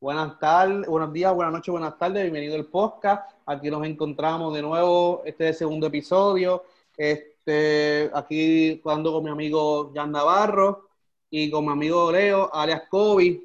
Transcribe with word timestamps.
Buenas 0.00 0.38
tardes, 0.38 0.86
buenos 0.86 1.12
días, 1.12 1.34
buenas 1.34 1.52
noches, 1.52 1.72
buenas 1.72 1.98
tardes, 1.98 2.22
bienvenido 2.22 2.54
al 2.54 2.66
podcast. 2.66 3.32
Aquí 3.46 3.68
nos 3.68 3.84
encontramos 3.84 4.54
de 4.54 4.62
nuevo, 4.62 5.22
este 5.24 5.52
segundo 5.52 5.88
episodio. 5.88 6.62
Este, 6.96 8.08
aquí 8.14 8.80
jugando 8.80 9.12
con 9.12 9.24
mi 9.24 9.30
amigo 9.30 9.92
Jan 9.92 10.12
Navarro 10.12 10.88
y 11.28 11.50
con 11.50 11.66
mi 11.66 11.72
amigo 11.72 12.12
Leo, 12.12 12.48
alias 12.54 12.82
Kobe. 12.88 13.42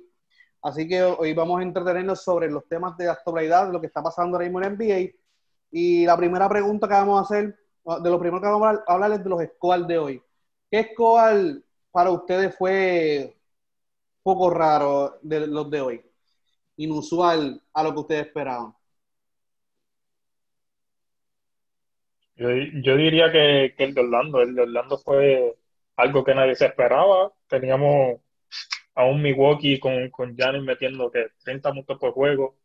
Así 0.61 0.87
que 0.87 1.01
hoy 1.01 1.33
vamos 1.33 1.59
a 1.59 1.63
entretenernos 1.63 2.23
sobre 2.23 2.51
los 2.51 2.67
temas 2.67 2.95
de 2.97 3.09
actualidad, 3.09 3.65
de 3.67 3.73
lo 3.73 3.81
que 3.81 3.87
está 3.87 4.03
pasando 4.03 4.37
ahora 4.37 4.47
mismo 4.47 4.61
en 4.61 4.73
NBA. 4.73 5.11
Y 5.71 6.05
la 6.05 6.15
primera 6.15 6.47
pregunta 6.47 6.87
que 6.87 6.93
vamos 6.93 7.19
a 7.19 7.23
hacer, 7.23 7.57
de 8.03 8.09
lo 8.11 8.19
primero 8.19 8.39
que 8.39 8.47
vamos 8.47 8.79
a 8.87 8.93
hablar 8.93 9.11
es 9.13 9.23
de 9.23 9.29
los 9.29 9.41
scores 9.55 9.87
de 9.87 9.97
hoy. 9.97 10.23
¿Qué 10.69 10.91
score 10.93 11.63
para 11.91 12.11
ustedes 12.11 12.55
fue 12.55 13.35
poco 14.21 14.51
raro 14.51 15.17
de 15.23 15.47
los 15.47 15.69
de 15.71 15.81
hoy? 15.81 16.12
Inusual 16.77 17.61
a 17.73 17.83
lo 17.83 17.93
que 17.93 17.99
ustedes 17.99 18.25
esperaban. 18.27 18.73
Yo, 22.35 22.49
yo 22.83 22.95
diría 22.97 23.31
que, 23.31 23.73
que, 23.77 23.83
el 23.83 23.93
de 23.93 24.01
Orlando, 24.01 24.41
el 24.41 24.55
de 24.55 24.61
Orlando 24.63 24.97
fue 24.97 25.55
algo 25.95 26.23
que 26.23 26.35
nadie 26.35 26.55
se 26.55 26.65
esperaba. 26.65 27.31
Teníamos 27.47 28.21
a 28.95 29.05
un 29.05 29.21
Milwaukee 29.21 29.79
con, 29.79 30.09
con 30.09 30.35
Giannis 30.35 30.63
metiendo 30.63 31.11
que 31.11 31.27
30 31.43 31.71
puntos 31.73 31.99
por 31.99 32.11
juego 32.13 32.57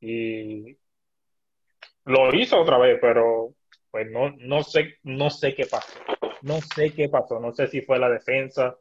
y 0.00 0.76
lo 2.04 2.34
hizo 2.34 2.60
otra 2.60 2.78
vez, 2.78 2.98
pero 3.00 3.54
pues 3.90 4.10
no, 4.10 4.30
no 4.38 4.62
sé, 4.62 4.98
no 5.04 5.30
sé 5.30 5.54
qué 5.54 5.66
pasó. 5.66 5.92
No 6.42 6.60
sé 6.60 6.92
qué 6.94 7.08
pasó, 7.08 7.40
no 7.40 7.52
sé 7.52 7.68
si 7.68 7.80
fue 7.82 7.98
la 7.98 8.10
defensa. 8.10 8.76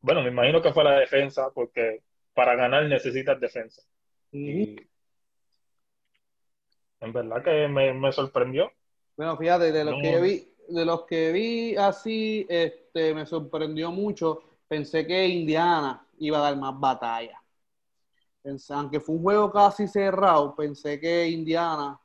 Bueno, 0.00 0.22
me 0.22 0.30
imagino 0.30 0.62
que 0.62 0.72
fue 0.72 0.84
la 0.84 0.98
defensa, 1.00 1.50
porque 1.54 2.02
para 2.40 2.56
ganar 2.56 2.86
necesitas 2.86 3.38
defensa. 3.38 3.82
Y 4.32 4.74
en 7.00 7.12
verdad 7.12 7.44
que 7.44 7.68
me, 7.68 7.92
me 7.92 8.10
sorprendió. 8.12 8.72
Bueno, 9.14 9.36
fíjate, 9.36 9.70
de 9.70 9.84
los 9.84 10.00
que 10.00 10.20
vi, 10.22 10.54
de 10.66 10.84
los 10.86 11.04
que 11.04 11.32
vi 11.32 11.76
así, 11.76 12.46
este, 12.48 13.12
me 13.12 13.26
sorprendió 13.26 13.90
mucho. 13.90 14.42
Pensé 14.66 15.06
que 15.06 15.28
Indiana 15.28 16.02
iba 16.16 16.38
a 16.38 16.40
dar 16.40 16.56
más 16.56 16.80
batalla. 16.80 17.42
Pensé, 18.40 18.72
aunque 18.72 19.00
fue 19.00 19.16
un 19.16 19.22
juego 19.22 19.52
casi 19.52 19.86
cerrado, 19.86 20.56
pensé 20.56 20.98
que 20.98 21.28
Indiana 21.28 22.00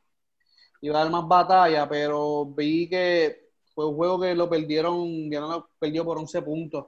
iba 0.82 1.00
a 1.00 1.04
dar 1.04 1.14
más 1.14 1.26
batalla, 1.26 1.88
pero 1.88 2.46
vi 2.48 2.90
que 2.90 3.52
fue 3.74 3.88
un 3.88 3.96
juego 3.96 4.20
que 4.20 4.36
lo 4.36 4.50
perdieron, 4.50 4.98
Indiana 4.98 5.48
lo 5.48 5.70
perdió 5.80 6.04
por 6.04 6.18
11 6.18 6.42
puntos. 6.42 6.88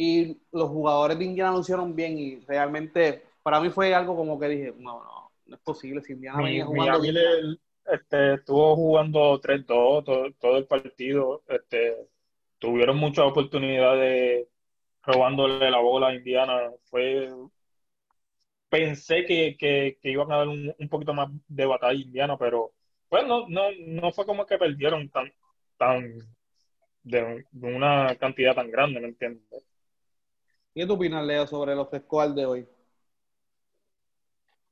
Y 0.00 0.40
los 0.52 0.68
jugadores 0.68 1.18
de 1.18 1.24
Indiana 1.24 1.52
lo 1.52 1.60
hicieron 1.60 1.94
bien 1.94 2.16
y 2.16 2.36
realmente 2.46 3.24
para 3.42 3.60
mí 3.60 3.68
fue 3.68 3.92
algo 3.92 4.14
como 4.14 4.38
que 4.38 4.48
dije, 4.48 4.72
no, 4.78 5.02
no, 5.02 5.32
no 5.46 5.56
es 5.56 5.62
posible. 5.62 6.00
Si 6.02 6.12
Indiana 6.12 6.40
venía 6.40 6.64
jugando. 6.64 7.04
este, 7.84 8.34
estuvo 8.34 8.76
jugando 8.76 9.40
3-2 9.40 9.66
todo, 9.66 10.04
todo, 10.38 10.56
el 10.56 10.66
partido. 10.66 11.42
Este, 11.48 11.96
tuvieron 12.58 12.96
muchas 12.96 13.24
oportunidades 13.24 14.46
robándole 15.02 15.68
la 15.68 15.78
bola 15.80 16.08
a 16.08 16.14
Indiana. 16.14 16.70
Fue. 16.84 17.28
Pensé 18.68 19.24
que, 19.24 19.56
que, 19.58 19.98
que 20.00 20.10
iban 20.10 20.30
a 20.30 20.36
dar 20.36 20.48
un, 20.48 20.72
un, 20.78 20.88
poquito 20.88 21.12
más 21.12 21.28
de 21.48 21.66
batalla 21.66 21.98
a 21.98 22.02
Indiana, 22.02 22.36
pero 22.38 22.72
pues 23.08 23.26
no, 23.26 23.48
no, 23.48 23.62
no 23.86 24.12
fue 24.12 24.26
como 24.26 24.46
que 24.46 24.58
perdieron 24.58 25.08
tan, 25.08 25.32
tan 25.76 26.18
de, 27.02 27.44
una 27.52 28.14
cantidad 28.16 28.54
tan 28.54 28.70
grande, 28.70 29.00
¿me 29.00 29.08
entiendes? 29.08 29.64
¿Qué 30.74 30.86
tú 30.86 30.94
opinas, 30.94 31.24
Leo, 31.24 31.46
sobre 31.46 31.74
los 31.74 31.88
scores 31.88 32.34
de 32.34 32.46
hoy? 32.46 32.68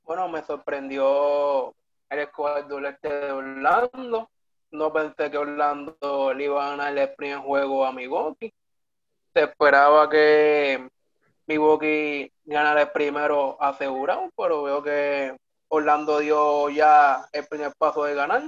Bueno, 0.03 0.29
me 0.29 0.41
sorprendió 0.43 1.75
el 2.09 2.27
squad 2.27 2.65
del 2.65 2.85
este 2.85 3.09
de 3.09 3.31
Orlando. 3.31 4.29
No 4.71 4.93
pensé 4.93 5.29
que 5.29 5.37
Orlando 5.37 6.33
le 6.33 6.45
iba 6.45 6.65
a 6.65 6.69
ganar 6.71 6.97
el 6.97 7.13
primer 7.15 7.39
juego 7.39 7.85
a 7.85 7.91
Milwaukee. 7.91 8.53
Se 9.33 9.43
esperaba 9.43 10.09
que 10.09 10.89
Milwaukee 11.45 12.31
ganara 12.45 12.83
el 12.83 12.91
primero 12.91 13.61
asegurado, 13.61 14.29
pero 14.35 14.63
veo 14.63 14.81
que 14.81 15.35
Orlando 15.69 16.19
dio 16.19 16.69
ya 16.69 17.27
el 17.31 17.45
primer 17.47 17.73
paso 17.77 18.05
de 18.05 18.15
ganar 18.15 18.43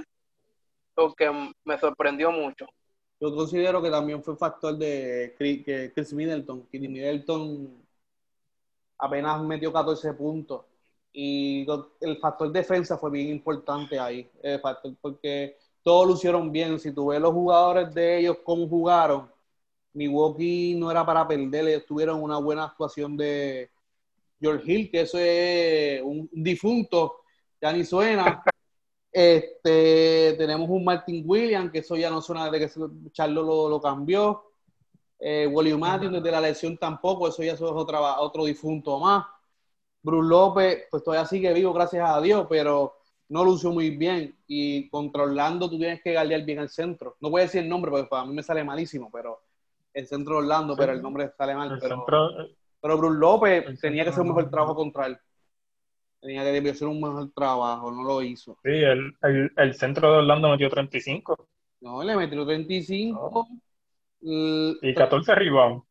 que 1.16 1.30
me 1.64 1.78
sorprendió 1.78 2.30
mucho. 2.30 2.66
Yo 3.20 3.34
considero 3.34 3.82
que 3.82 3.90
también 3.90 4.22
fue 4.22 4.34
factor 4.36 4.76
de 4.78 5.34
Chris 5.94 6.12
Middleton. 6.14 6.66
Chris 6.70 6.88
Middleton 6.88 7.84
apenas 8.98 9.42
metió 9.42 9.72
14 9.72 10.14
puntos. 10.14 10.64
Y 11.12 11.66
el 12.00 12.18
factor 12.18 12.50
defensa 12.50 12.96
fue 12.96 13.10
bien 13.10 13.28
importante 13.28 13.98
ahí. 13.98 14.30
Porque 15.02 15.58
todos 15.82 16.06
lo 16.08 16.14
hicieron 16.14 16.50
bien. 16.50 16.78
Si 16.78 16.92
tú 16.92 17.08
ves 17.08 17.20
los 17.20 17.32
jugadores 17.32 17.92
de 17.94 18.20
ellos 18.20 18.38
cómo 18.42 18.66
jugaron, 18.66 19.30
Milwaukee 19.92 20.74
no 20.78 20.90
era 20.90 21.04
para 21.04 21.28
perder. 21.28 21.68
Ellos 21.68 21.86
tuvieron 21.86 22.22
una 22.22 22.38
buena 22.38 22.64
actuación 22.64 23.18
de 23.18 23.70
George 24.40 24.72
Hill, 24.72 24.90
que 24.90 25.00
eso 25.02 25.18
es 25.18 26.00
un 26.02 26.28
difunto, 26.32 27.16
ya 27.60 27.72
ni 27.72 27.84
suena. 27.84 28.42
Este, 29.12 30.34
tenemos 30.38 30.68
un 30.68 30.84
Martin 30.84 31.24
Williams, 31.26 31.72
que 31.72 31.78
eso 31.78 31.96
ya 31.96 32.10
no 32.10 32.22
suena 32.22 32.50
de 32.50 32.58
que 32.60 32.70
Charlo 33.12 33.42
lo, 33.42 33.68
lo 33.68 33.80
cambió. 33.80 34.44
Eh, 35.18 35.46
William 35.46 35.78
Matthews 35.78 36.12
desde 36.12 36.30
la 36.30 36.40
lesión 36.40 36.78
tampoco, 36.78 37.28
eso 37.28 37.42
ya 37.42 37.52
es 37.52 37.60
otra, 37.60 38.20
otro 38.20 38.44
difunto 38.44 38.98
más. 38.98 39.26
Bruce 40.02 40.28
López, 40.28 40.84
pues 40.90 41.04
todavía 41.04 41.26
sigue 41.26 41.52
vivo, 41.52 41.74
gracias 41.74 42.08
a 42.08 42.20
Dios, 42.20 42.46
pero 42.48 42.96
no 43.28 43.44
lució 43.44 43.70
muy 43.70 43.90
bien. 43.90 44.34
Y 44.46 44.88
controlando, 44.88 45.68
tú 45.68 45.76
tienes 45.76 46.00
que 46.02 46.12
galear 46.12 46.42
bien 46.44 46.60
el 46.60 46.70
centro. 46.70 47.16
No 47.20 47.30
voy 47.30 47.42
a 47.42 47.44
decir 47.44 47.62
el 47.62 47.68
nombre 47.68 47.90
porque 47.90 48.06
para 48.06 48.24
mí 48.24 48.32
me 48.32 48.42
sale 48.42 48.64
malísimo, 48.64 49.10
pero 49.12 49.40
el 49.92 50.06
centro 50.06 50.34
de 50.34 50.40
Orlando, 50.40 50.74
pero 50.76 50.92
el 50.92 51.02
nombre 51.02 51.30
sale 51.36 51.54
mal. 51.54 51.78
Pero, 51.80 52.06
pero 52.80 52.96
Bruce 52.96 53.18
López 53.18 53.80
tenía 53.80 54.04
que 54.04 54.10
hacer 54.10 54.22
un 54.22 54.28
mejor 54.28 54.48
trabajo 54.48 54.74
contra 54.74 55.06
él 55.06 55.18
tenía 56.20 56.62
que 56.62 56.70
hacer 56.70 56.88
un 56.88 57.00
mejor 57.00 57.30
trabajo, 57.34 57.90
no 57.90 58.02
lo 58.02 58.22
hizo. 58.22 58.58
Sí, 58.62 58.70
el, 58.70 59.16
el, 59.22 59.52
el 59.56 59.74
centro 59.74 60.12
de 60.12 60.18
Orlando 60.18 60.50
metió 60.50 60.68
35. 60.68 61.48
No, 61.80 62.02
le 62.02 62.16
metió 62.16 62.44
35. 62.44 63.48
y 64.20 64.94
14 64.94 65.34
rebounds. 65.34 65.84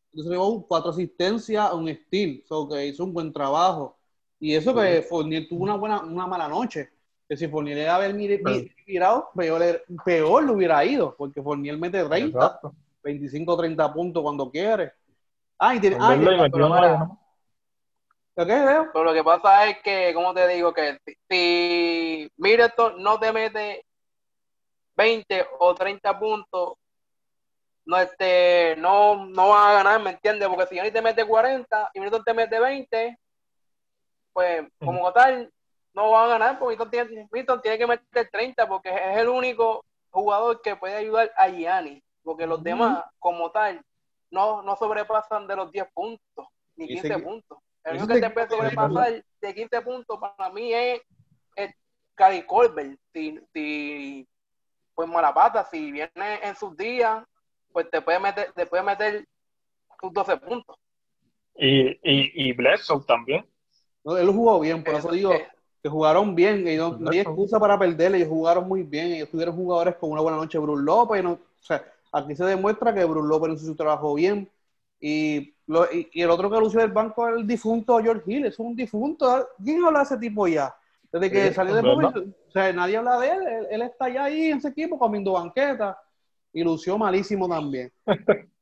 4 0.67 0.91
asistencias, 0.91 1.73
un 1.73 1.89
steal, 1.93 2.43
so 2.47 2.67
que 2.67 2.87
hizo 2.87 3.03
un 3.03 3.13
buen 3.13 3.33
trabajo. 3.33 3.97
Y 4.39 4.55
eso 4.55 4.73
que 4.73 5.01
Fournier 5.01 5.47
tuvo 5.47 5.63
una 5.63 5.75
buena, 5.75 6.01
una 6.01 6.27
mala 6.27 6.47
noche. 6.47 6.89
Que 7.27 7.37
si 7.37 7.47
Fournier 7.47 7.77
le 7.77 7.87
haber 7.87 8.13
mirado, 8.13 9.29
peor, 9.35 9.83
peor 10.03 10.45
le 10.45 10.51
hubiera 10.51 10.83
ido, 10.83 11.15
porque 11.15 11.41
Fournier 11.41 11.77
mete 11.77 12.03
30, 12.03 12.59
25, 13.03 13.57
30 13.57 13.93
puntos 13.93 14.23
cuando 14.23 14.49
quiere. 14.49 14.93
Ah, 15.57 15.75
y 15.75 15.79
tiene, 15.79 15.97
ah, 15.99 16.15
y 16.15 16.19
pero 18.45 19.03
lo 19.03 19.13
que 19.13 19.23
pasa 19.23 19.67
es 19.67 19.81
que, 19.81 20.13
como 20.13 20.33
te 20.33 20.47
digo, 20.47 20.73
que 20.73 20.97
si 21.29 22.31
Middleton 22.37 23.01
no 23.01 23.19
te 23.19 23.33
mete 23.33 23.85
20 24.95 25.47
o 25.59 25.75
30 25.75 26.17
puntos, 26.17 26.73
no, 27.85 27.97
este, 27.97 28.75
no, 28.77 29.25
no 29.25 29.49
van 29.49 29.69
a 29.69 29.73
ganar, 29.73 30.01
¿me 30.01 30.11
entiendes? 30.11 30.47
Porque 30.47 30.67
si 30.67 30.77
Johnny 30.77 30.91
te 30.91 31.01
mete 31.01 31.25
40 31.25 31.91
y 31.93 31.99
Middleton 31.99 32.23
te 32.23 32.33
mete 32.33 32.59
20, 32.59 33.19
pues 34.31 34.63
como 34.79 35.11
tal, 35.11 35.51
no 35.93 36.11
van 36.11 36.25
a 36.25 36.27
ganar, 36.27 36.59
porque 36.59 36.77
Middleton 37.31 37.61
tiene, 37.61 37.77
que 37.77 37.87
meter 37.87 38.29
30 38.31 38.67
porque 38.69 38.89
es 38.89 39.17
el 39.17 39.27
único 39.27 39.83
jugador 40.11 40.61
que 40.61 40.75
puede 40.75 40.95
ayudar 40.95 41.31
a 41.35 41.49
Gianni, 41.49 42.01
porque 42.23 42.47
los 42.47 42.63
demás, 42.63 43.03
como 43.17 43.51
tal, 43.51 43.81
no, 44.31 44.61
no 44.61 44.77
sobrepasan 44.77 45.47
de 45.47 45.55
los 45.57 45.71
10 45.71 45.87
puntos, 45.93 46.47
ni 46.77 46.87
15 46.87 47.19
puntos. 47.19 47.57
El 47.89 47.97
único 47.97 48.13
que 48.13 48.21
te 48.21 48.29
puede 48.29 48.49
sobrepasar 48.49 49.25
de 49.41 49.55
15 49.55 49.81
puntos 49.81 50.19
para 50.19 50.51
mí 50.51 50.73
es, 50.73 51.01
el 51.55 51.73
Cary 52.15 52.45
Colbert. 52.45 52.99
Si, 53.13 53.39
si, 53.53 54.27
pues 54.93 55.07
Malapata, 55.07 55.65
si 55.65 55.91
viene 55.91 56.39
en 56.43 56.55
sus 56.55 56.75
días, 56.75 57.23
pues 57.71 57.89
te 57.89 58.01
puede 58.01 58.19
meter, 58.19 58.51
te 58.53 58.65
puede 58.65 58.83
meter 58.83 59.25
sus 60.01 60.13
12 60.13 60.37
puntos. 60.37 60.75
Y, 61.55 61.89
y, 61.89 62.49
y 62.49 62.53
Bledsoe 62.53 63.03
también. 63.05 63.45
No, 64.03 64.17
él 64.17 64.29
jugó 64.29 64.59
bien, 64.59 64.83
por 64.83 64.95
eso, 64.95 65.11
digo 65.11 65.33
que 65.81 65.89
jugaron 65.89 66.35
bien, 66.35 66.67
y 66.67 66.75
no, 66.75 66.97
hay 67.09 67.19
excusa 67.19 67.59
para 67.59 67.79
perder, 67.79 68.15
ellos 68.15 68.27
jugaron 68.27 68.67
muy 68.67 68.83
bien, 68.83 69.13
ellos 69.13 69.29
tuvieron 69.29 69.55
jugadores 69.55 69.95
con 69.95 70.11
una 70.11 70.21
buena 70.21 70.37
noche, 70.37 70.57
Bruce 70.59 70.83
López, 70.83 71.23
no, 71.23 71.31
o 71.31 71.39
sea, 71.61 71.85
aquí 72.11 72.35
se 72.35 72.43
demuestra 72.43 72.93
que 72.93 73.05
Bruce 73.05 73.27
López 73.27 73.53
hizo 73.53 73.65
su 73.67 73.75
trabajo 73.75 74.13
bien, 74.13 74.49
y, 74.99 75.53
y, 75.91 76.21
el 76.21 76.29
otro 76.29 76.49
que 76.49 76.59
lució 76.59 76.79
del 76.79 76.91
banco 76.91 77.27
es 77.27 77.35
el 77.37 77.47
difunto 77.47 77.99
George 77.99 78.23
Hill, 78.25 78.45
es 78.45 78.57
un 78.59 78.75
difunto. 78.75 79.49
¿Quién 79.63 79.83
habla 79.83 79.99
de 79.99 80.05
ese 80.05 80.17
tipo 80.17 80.47
ya? 80.47 80.75
Desde 81.11 81.31
que 81.31 81.53
salió 81.53 81.75
de 81.75 81.81
móvil, 81.81 82.35
o 82.47 82.51
sea, 82.51 82.71
nadie 82.73 82.97
habla 82.97 83.19
de 83.19 83.29
él. 83.29 83.67
él. 83.71 83.81
está 83.83 84.09
ya 84.09 84.25
ahí 84.25 84.51
en 84.51 84.57
ese 84.57 84.69
equipo 84.69 84.97
comiendo 84.97 85.33
banqueta 85.33 85.99
y 86.53 86.63
lució 86.63 86.97
malísimo 86.97 87.47
también. 87.47 87.91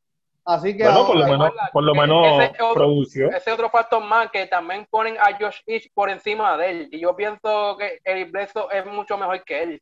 Así 0.45 0.77
que 0.77 0.83
Bueno, 0.83 0.99
ahora- 0.99 1.07
por 1.09 1.17
lo 1.17 1.25
menos, 1.25 1.51
por 1.73 1.83
lo 1.83 1.95
menos 1.95 2.41
Ese 2.43 2.63
otro- 2.63 2.73
produció. 2.73 3.29
Ese 3.31 3.51
otro 3.51 3.69
factor 3.69 4.01
más 4.01 4.31
que 4.31 4.47
también 4.47 4.87
ponen 4.89 5.17
a 5.17 5.37
Josh 5.37 5.57
East 5.65 5.87
por 5.93 6.09
encima 6.09 6.57
de 6.57 6.69
él. 6.69 6.89
Y 6.91 7.01
yo 7.01 7.13
pienso 7.17 7.75
que 7.77 7.99
Eric 8.03 8.31
Bledsoe 8.31 8.67
es 8.71 8.85
mucho 8.85 9.17
mejor 9.17 9.43
que 9.43 9.63
él. 9.63 9.81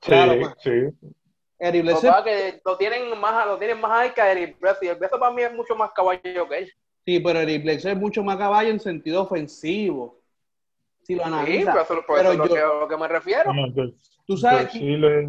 Sí, 0.00 0.10
claro, 0.10 0.32
pues. 0.40 0.54
sí. 0.60 0.70
Eric 1.58 1.82
Bledsoe- 1.84 2.22
que 2.24 2.60
lo 2.64 2.76
tienen 2.76 3.18
más, 3.18 3.46
lo 3.46 3.56
tienen 3.58 3.80
más 3.80 3.90
ahí 3.92 4.10
que 4.10 4.20
Eric 4.20 4.58
Bledsoe. 4.60 4.86
Y 4.86 4.88
el 4.90 4.96
Bledsoe 4.96 5.18
para 5.18 5.32
mí 5.32 5.42
es 5.42 5.52
mucho 5.52 5.74
más 5.74 5.90
caballo 5.92 6.48
que 6.48 6.58
él. 6.58 6.72
sí, 7.04 7.20
pero 7.20 7.40
Eric 7.40 7.62
Bledsoe 7.64 7.92
es 7.92 7.98
mucho 7.98 8.22
más 8.22 8.36
caballo 8.36 8.70
en 8.70 8.80
sentido 8.80 9.22
ofensivo. 9.22 10.18
Si 11.02 11.14
lo 11.14 11.22
Sí, 11.24 11.28
analizas. 11.28 11.74
pero 11.74 11.82
eso, 11.84 12.06
por 12.06 12.16
pero 12.16 12.20
eso 12.20 12.32
es 12.32 12.38
lo 12.38 12.46
yo- 12.48 12.54
que, 12.54 12.60
a 12.60 12.66
lo 12.80 12.88
que 12.88 12.96
me 12.96 13.08
refiero. 13.08 13.50
Yo- 13.74 13.90
Tú 14.26 14.36
sabes 14.36 14.66
yo 14.66 14.72
que 14.72 14.78
sí 14.78 14.84
le- 14.96 15.28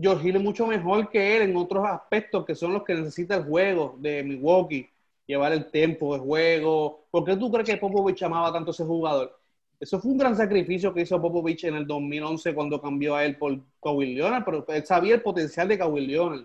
George 0.00 0.28
Hill 0.28 0.36
es 0.36 0.42
mucho 0.42 0.66
mejor 0.66 1.10
que 1.10 1.36
él 1.36 1.42
en 1.42 1.56
otros 1.56 1.84
aspectos 1.84 2.46
que 2.46 2.54
son 2.54 2.72
los 2.72 2.84
que 2.84 2.94
necesita 2.94 3.34
el 3.34 3.44
juego 3.44 3.96
de 3.98 4.22
Milwaukee. 4.22 4.88
Llevar 5.26 5.52
el 5.52 5.70
tempo 5.70 6.14
de 6.14 6.20
juego. 6.20 7.04
¿Por 7.10 7.24
qué 7.24 7.36
tú 7.36 7.50
crees 7.50 7.68
que 7.68 7.76
Popovich 7.76 8.22
amaba 8.22 8.52
tanto 8.52 8.70
a 8.70 8.72
ese 8.72 8.84
jugador? 8.84 9.38
Eso 9.82 9.98
fue 9.98 10.12
un 10.12 10.18
gran 10.18 10.36
sacrificio 10.36 10.94
que 10.94 11.00
hizo 11.00 11.20
Popovich 11.20 11.64
en 11.64 11.74
el 11.74 11.88
2011 11.88 12.54
cuando 12.54 12.80
cambió 12.80 13.16
a 13.16 13.24
él 13.24 13.36
por 13.36 13.58
Kawhi 13.82 14.14
Leonard, 14.14 14.44
pero 14.44 14.64
él 14.68 14.86
sabía 14.86 15.16
el 15.16 15.22
potencial 15.22 15.66
de 15.66 15.76
Kawhi 15.76 16.06
Leonard. 16.06 16.44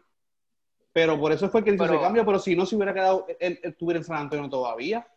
Pero 0.91 1.19
por 1.19 1.31
eso 1.31 1.47
fue 1.47 1.63
que 1.63 1.69
él 1.69 1.75
hizo 1.75 1.83
Pero- 1.83 1.97
ese 1.97 2.03
cambio, 2.03 2.25
pero 2.25 2.39
si 2.39 2.55
no 2.55 2.65
se 2.65 2.75
hubiera 2.75 2.95
quedado, 2.95 3.27
él, 3.39 3.59
él 3.61 3.69
estuviera 3.69 3.99
en 3.99 4.03
San 4.05 4.17
Antonio 4.17 4.49
todavía. 4.49 5.07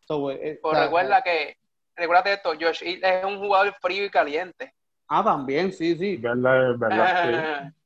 So, 0.00 0.30
eh, 0.30 0.58
Pues 0.60 0.74
sea, 0.74 0.84
recuerda 0.84 1.22
que, 1.22 1.56
recuérdate 1.96 2.34
esto, 2.34 2.52
Josh 2.60 2.82
Hill 2.84 3.02
es 3.02 3.24
un 3.24 3.38
jugador 3.38 3.74
frío 3.80 4.04
y 4.04 4.10
caliente. 4.10 4.74
Ah, 5.08 5.24
también, 5.24 5.72
sí, 5.72 5.96
sí. 5.96 6.18
verdad, 6.18 6.76
verdad, 6.76 7.62
sí. 7.62 7.72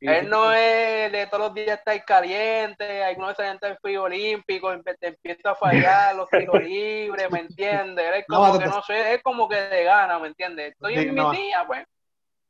Él 0.00 0.28
no 0.28 0.52
es 0.52 1.12
de 1.12 1.26
todos 1.26 1.44
los 1.44 1.54
días 1.54 1.78
estar 1.78 2.04
caliente, 2.04 3.04
algunos 3.04 3.36
veces 3.36 3.52
entra 3.52 3.68
el 3.68 3.78
frío 3.78 4.04
olímpico, 4.04 4.72
empe- 4.72 4.96
te 4.98 5.08
empieza 5.08 5.50
a 5.50 5.54
fallar 5.54 6.14
los 6.16 6.28
tiros 6.30 6.60
libres, 6.62 7.30
¿me 7.30 7.40
entiendes? 7.40 8.04
Él 8.06 8.14
es 8.20 8.26
como 8.26 8.58
que 8.58 8.66
no 8.66 8.82
sé, 8.82 9.14
es 9.14 9.22
como 9.22 9.48
que 9.48 9.56
de 9.56 9.84
gana, 9.84 10.18
¿me 10.18 10.28
entiendes? 10.28 10.72
Estoy 10.72 10.94
en 10.96 11.14
no. 11.14 11.30
mi 11.30 11.36
día, 11.38 11.64
pues, 11.66 11.80
Es 11.82 11.86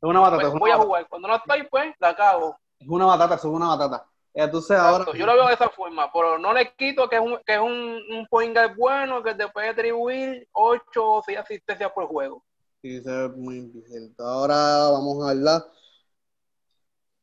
una 0.03 0.21
batata, 0.21 0.43
pues 0.43 0.49
es 0.49 0.55
una 0.55 0.61
voy 0.61 0.71
a 0.71 0.77
jugar. 0.77 1.09
Cuando 1.09 1.29
no 1.29 1.37
estoy, 1.37 1.62
pues, 1.65 1.94
la 1.99 2.15
cago. 2.15 2.56
Es 2.79 2.88
una 2.88 3.06
batata, 3.06 3.35
es 3.35 3.44
una 3.44 3.69
batata. 3.69 4.06
Entonces 4.33 4.76
ahora... 4.76 5.05
Yo 5.12 5.26
lo 5.26 5.35
veo 5.35 5.49
de 5.49 5.55
esa 5.55 5.69
forma, 5.71 6.11
pero 6.12 6.38
no 6.38 6.53
le 6.53 6.73
quito 6.75 7.09
que 7.09 7.17
es 7.17 7.23
un, 7.23 7.38
que 7.44 7.55
es 7.55 7.61
un, 7.61 8.00
un 8.11 8.26
point 8.29 8.56
guard 8.56 8.76
bueno 8.76 9.23
que 9.23 9.35
te 9.35 9.49
puede 9.49 9.71
atribuir 9.71 10.47
8 10.53 11.05
o 11.05 11.23
6 11.23 11.38
asistencias 11.38 11.91
por 11.93 12.06
juego. 12.06 12.44
Sí, 12.83 12.97
eso 12.97 13.26
es 13.26 13.37
muy 13.37 13.61
difícil. 13.61 14.15
Ahora 14.19 14.88
vamos 14.91 15.26
a 15.26 15.31
hablar. 15.31 15.62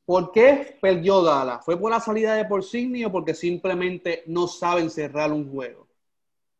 ¿Por 0.07 0.31
qué 0.31 0.77
perdió 0.81 1.21
Dallas? 1.21 1.65
¿Fue 1.65 1.77
por 1.77 1.91
la 1.91 1.99
salida 1.99 2.33
de 2.35 2.45
Porcini 2.45 3.03
o 3.03 3.11
porque 3.11 3.33
simplemente 3.33 4.23
no 4.27 4.47
saben 4.47 4.89
cerrar 4.89 5.33
un 5.33 5.51
juego? 5.51 5.85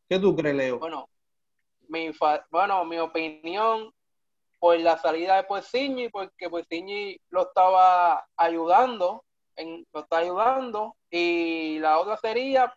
¿Qué 0.09 0.19
tú 0.19 0.35
crees, 0.35 0.53
Leo? 0.53 0.79
Bueno, 0.79 1.07
mi 1.87 2.11
bueno, 2.51 2.83
mi 2.83 2.99
opinión 2.99 3.93
por 4.59 4.77
la 4.81 4.97
salida 4.97 5.37
de 5.37 5.45
Porzingis, 5.45 6.11
porque 6.11 6.49
Porzingis 6.49 7.21
lo 7.29 7.43
estaba 7.43 8.27
ayudando, 8.35 9.23
lo 9.55 10.01
está 10.01 10.17
ayudando, 10.17 10.97
y 11.09 11.79
la 11.79 11.99
otra 11.99 12.17
sería 12.17 12.75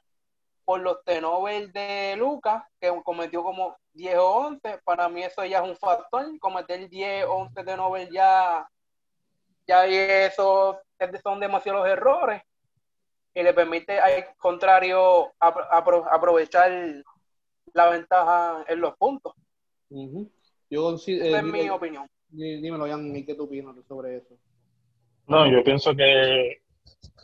por 0.65 0.83
los 0.83 1.03
tenovers 1.03 1.73
de 1.73 2.15
Lucas, 2.17 2.63
que 2.81 2.93
cometió 3.03 3.43
como 3.43 3.77
10 3.95 4.19
o 4.19 4.31
11, 4.47 4.79
para 4.85 5.09
mí 5.09 5.25
eso 5.25 5.45
ya 5.45 5.65
es 5.65 5.69
un 5.69 5.77
factor, 5.77 6.39
cometer 6.39 6.89
10 6.89 7.25
o 7.25 7.33
11 7.39 7.65
tenovers 7.65 8.09
ya, 8.13 8.71
ya 9.71 9.87
eso 10.27 10.81
es- 10.99 11.23
son 11.23 11.39
demasiados 11.39 11.87
errores, 11.87 12.43
y 13.33 13.43
le 13.43 13.55
permite 13.55 14.01
al 14.01 14.35
contrario 14.37 15.33
apro- 15.39 15.69
apro- 15.71 16.09
aprovechar 16.11 16.73
la 17.73 17.91
ventaja 17.91 18.65
en 18.67 18.81
los 18.81 18.97
puntos. 18.97 19.33
Yo 20.69 20.95
Esa 20.97 21.11
eh, 21.13 21.37
es 21.37 21.45
mi 21.45 21.69
opinión. 21.69 22.09
dí- 22.29 22.61
dímelo, 22.61 22.87
Jan, 22.89 23.15
¿y 23.15 23.25
qué 23.25 23.35
tú 23.37 23.45
opinas 23.45 23.77
sobre 23.87 24.17
eso? 24.17 24.35
No, 25.29 25.47
yo 25.47 25.63
pienso 25.63 25.95
que, 25.95 26.63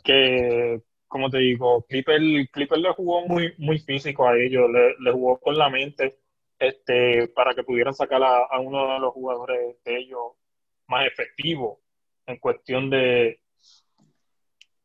que 0.05 0.81
como 1.09 1.29
te 1.29 1.39
digo, 1.39 1.81
Clipper, 1.89 2.21
Clipper 2.51 2.77
le 2.79 2.93
jugó 2.93 3.27
muy, 3.27 3.53
muy 3.57 3.79
físico 3.79 4.25
a 4.25 4.37
ellos, 4.37 4.69
le, 4.71 4.95
le 4.99 5.11
jugó 5.11 5.37
con 5.39 5.57
la 5.57 5.69
mente 5.69 6.17
este, 6.59 7.27
para 7.35 7.53
que 7.53 7.63
pudieran 7.63 7.93
sacar 7.93 8.23
a, 8.23 8.45
a 8.45 8.59
uno 8.59 8.93
de 8.93 8.99
los 8.99 9.13
jugadores 9.13 9.83
de 9.83 9.97
ellos 9.97 10.31
más 10.87 11.05
efectivos 11.05 11.79
en 12.27 12.37
cuestión 12.37 12.89
de, 12.89 13.39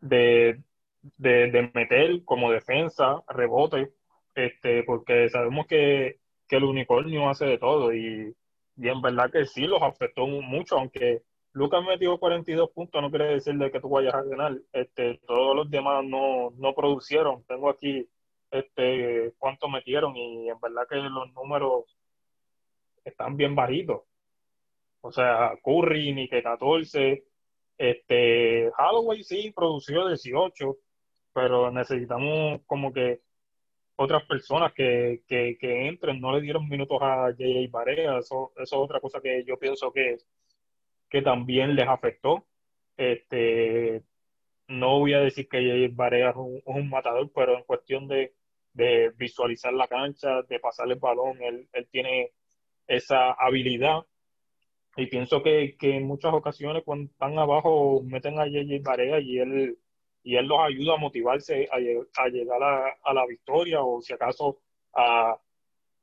de, 0.00 0.62
de, 1.18 1.70
meter 1.74 2.24
como 2.24 2.50
defensa, 2.50 3.22
rebote, 3.28 3.92
este, 4.34 4.82
porque 4.84 5.28
sabemos 5.28 5.66
que, 5.66 6.20
que 6.48 6.56
el 6.56 6.64
unicornio 6.64 7.28
hace 7.28 7.46
de 7.46 7.58
todo 7.58 7.92
y, 7.94 8.34
y 8.76 8.88
en 8.88 9.02
verdad 9.02 9.30
que 9.30 9.44
sí 9.46 9.66
los 9.66 9.82
afectó 9.82 10.26
mucho, 10.26 10.78
aunque 10.78 11.22
Lucas 11.52 11.84
metió 11.84 12.18
42 12.18 12.70
puntos, 12.70 13.02
no 13.02 13.10
quiere 13.10 13.26
decir 13.34 13.54
de 13.54 13.70
que 13.70 13.80
tú 13.80 13.88
vayas 13.90 14.14
a 14.14 14.22
ganar. 14.22 14.56
Este, 14.72 15.20
todos 15.26 15.54
los 15.54 15.70
demás 15.70 16.02
no, 16.04 16.50
no 16.56 16.74
producieron. 16.74 17.44
Tengo 17.44 17.68
aquí 17.68 18.08
este, 18.50 19.34
cuánto 19.38 19.68
metieron 19.68 20.16
y 20.16 20.48
en 20.48 20.58
verdad 20.60 20.86
que 20.88 20.96
los 20.96 21.32
números 21.34 21.84
están 23.04 23.36
bien 23.36 23.54
bajitos. 23.54 24.02
O 25.02 25.12
sea, 25.12 25.52
Curry 25.62 26.12
ni 26.14 26.28
que 26.28 26.42
14. 26.42 27.24
Este, 27.82 28.70
Holloway 28.78 29.24
sí 29.24 29.52
produció 29.54 30.06
18, 30.06 30.76
pero 31.32 31.70
necesitamos 31.72 32.60
como 32.66 32.92
que 32.92 33.20
otras 33.96 34.24
personas 34.24 34.72
que, 34.72 35.22
que, 35.26 35.56
entren. 35.88 36.20
No 36.20 36.32
le 36.32 36.42
dieron 36.42 36.68
minutos 36.68 36.98
a 37.02 37.32
J.J. 37.32 37.70
Barea. 37.70 38.18
Eso, 38.18 38.52
es 38.56 38.72
otra 38.72 39.00
cosa 39.00 39.20
que 39.20 39.44
yo 39.44 39.58
pienso 39.58 39.92
que 39.92 40.18
que 41.12 41.22
también 41.22 41.74
les 41.76 41.86
afectó. 41.88 42.46
Este, 42.96 44.02
no 44.68 45.00
voy 45.00 45.14
a 45.14 45.20
decir 45.20 45.48
que 45.48 45.58
Jair 45.58 45.90
Barea 45.90 46.30
es 46.30 46.36
un, 46.36 46.56
es 46.56 46.62
un 46.66 46.88
matador, 46.88 47.30
pero 47.34 47.58
en 47.58 47.64
cuestión 47.64 48.08
de, 48.08 48.34
de, 48.72 49.10
visualizar 49.18 49.74
la 49.74 49.88
cancha, 49.88 50.42
de 50.42 50.58
pasar 50.58 50.90
el 50.90 50.98
balón, 50.98 51.42
él, 51.42 51.68
él 51.74 51.88
tiene 51.90 52.30
esa 52.86 53.32
habilidad. 53.32 54.06
Y 54.96 55.06
pienso 55.06 55.42
que, 55.42 55.76
que, 55.78 55.96
en 55.96 56.06
muchas 56.06 56.34
ocasiones 56.34 56.82
cuando 56.84 57.10
están 57.10 57.38
abajo 57.38 58.02
meten 58.04 58.38
a 58.38 58.44
Jair 58.44 58.82
Barea 58.82 59.20
y 59.20 59.38
él, 59.38 59.78
y 60.22 60.36
él 60.36 60.46
los 60.46 60.60
ayuda 60.60 60.94
a 60.94 60.98
motivarse 60.98 61.68
a, 61.70 61.78
llegar 62.28 62.62
a, 62.62 62.98
a, 63.02 63.14
la 63.14 63.26
victoria 63.26 63.82
o 63.82 64.02
si 64.02 64.12
acaso 64.12 64.60
a, 64.94 65.38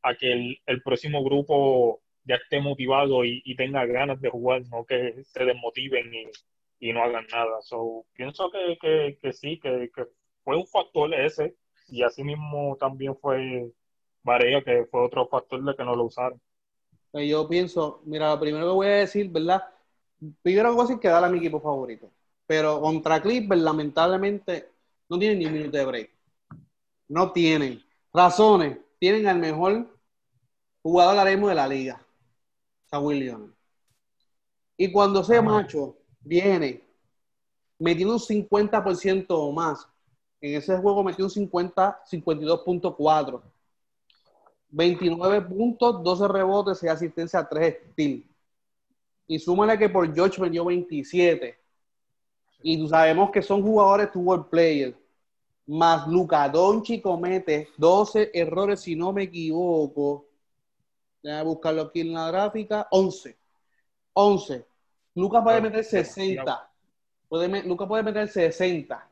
a 0.01 0.15
que 0.15 0.31
el, 0.31 0.62
el 0.65 0.81
próximo 0.81 1.24
grupo 1.24 2.01
ya 2.24 2.36
esté 2.36 2.60
motivado 2.62 3.25
y, 3.25 3.41
y, 3.46 3.55
tenga 3.55 3.86
ganas 3.86 4.22
de 4.22 4.29
jugar, 4.29 4.63
no 4.72 4.86
que 4.86 5.24
se 5.24 5.46
desmotiven 5.46 6.13
y, 6.13 6.89
y 6.89 6.93
no 6.93 7.03
hagan 7.03 7.27
nada. 7.31 7.62
So, 7.62 8.05
pienso 8.13 8.50
que, 8.51 8.77
que, 8.81 9.17
que 9.22 9.34
sí, 9.34 9.60
que, 9.60 9.89
que, 9.96 10.05
fue 10.43 10.58
un 10.58 10.67
factor 10.67 11.13
ese, 11.13 11.55
y 11.88 12.03
así 12.03 12.24
mismo 12.24 12.77
también 12.79 13.15
fue 13.17 13.72
Varea, 14.24 14.63
que 14.63 14.86
fue 14.86 15.05
otro 15.05 15.27
factor 15.27 15.63
de 15.63 15.75
que 15.75 15.84
no 15.84 15.96
lo 15.96 16.05
usaron. 16.05 16.41
Pues 17.12 17.30
yo 17.30 17.48
pienso, 17.48 18.01
mira, 18.06 18.30
lo 18.30 18.39
primero 18.39 18.66
que 18.68 18.74
voy 18.74 18.88
a 18.88 18.92
decir, 18.92 19.30
¿verdad? 19.30 19.63
Primero 20.42 20.74
voy 20.74 20.82
a 20.82 20.84
decir 20.84 21.00
que 21.00 21.08
a 21.08 21.30
mi 21.30 21.39
equipo 21.39 21.60
favorito, 21.60 22.12
pero 22.46 22.80
contra 22.82 23.22
Clippers, 23.22 23.62
lamentablemente, 23.62 24.70
no 25.08 25.18
tienen 25.18 25.39
ni 25.39 25.46
un 25.46 25.54
minuto 25.54 25.78
de 25.78 25.86
break. 25.86 26.12
No 27.08 27.32
tienen. 27.32 27.84
Razones, 28.13 28.78
tienen 29.00 29.28
al 29.28 29.39
mejor 29.39 29.98
jugador 30.82 31.18
ahora 31.18 31.32
mismo 31.32 31.48
de 31.48 31.56
la 31.56 31.68
liga. 31.68 32.06
Kawhi 32.92 33.20
Leonard. 33.20 33.51
Y 34.78 34.92
cuando 34.92 35.22
ese 35.22 35.42
macho 35.42 35.98
viene 36.22 36.84
metiendo 37.80 38.13
un 38.13 38.20
50% 38.20 39.25
o 39.30 39.51
más, 39.51 39.88
en 40.42 40.56
ese 40.56 40.78
juego 40.78 41.04
metió 41.04 41.25
un 41.25 41.32
50, 41.32 42.01
52.4, 42.10 43.42
29 44.71 45.41
puntos, 45.41 46.03
12 46.03 46.27
rebotes, 46.27 46.79
6 46.79 46.91
asistencias, 46.91 47.49
3 47.49 47.77
steals. 47.91 48.25
Y 49.27 49.39
súmale 49.39 49.77
que 49.77 49.89
por 49.89 50.13
George 50.13 50.41
metió 50.41 50.65
27. 50.65 51.57
Y 52.63 52.88
sabemos 52.88 53.31
que 53.31 53.41
son 53.41 53.61
jugadores 53.61 54.11
to 54.11 54.19
world 54.19 54.47
players. 54.49 54.95
Más 55.67 56.07
Luca 56.07 56.49
Doncic 56.49 57.03
comete 57.03 57.69
12 57.77 58.31
errores, 58.33 58.81
si 58.81 58.95
no 58.95 59.13
me 59.13 59.23
equivoco. 59.23 60.25
Déjame 61.21 61.43
buscarlo 61.43 61.83
aquí 61.83 62.01
en 62.01 62.13
la 62.13 62.27
gráfica. 62.31 62.88
11. 62.89 63.38
11. 64.13 64.65
Lucas 65.15 65.43
puede 65.43 65.61
meter 65.61 65.83
60. 65.83 66.71
Puede, 67.27 67.63
Lucas 67.63 67.88
puede 67.88 68.03
meter 68.03 68.27
60. 68.27 69.09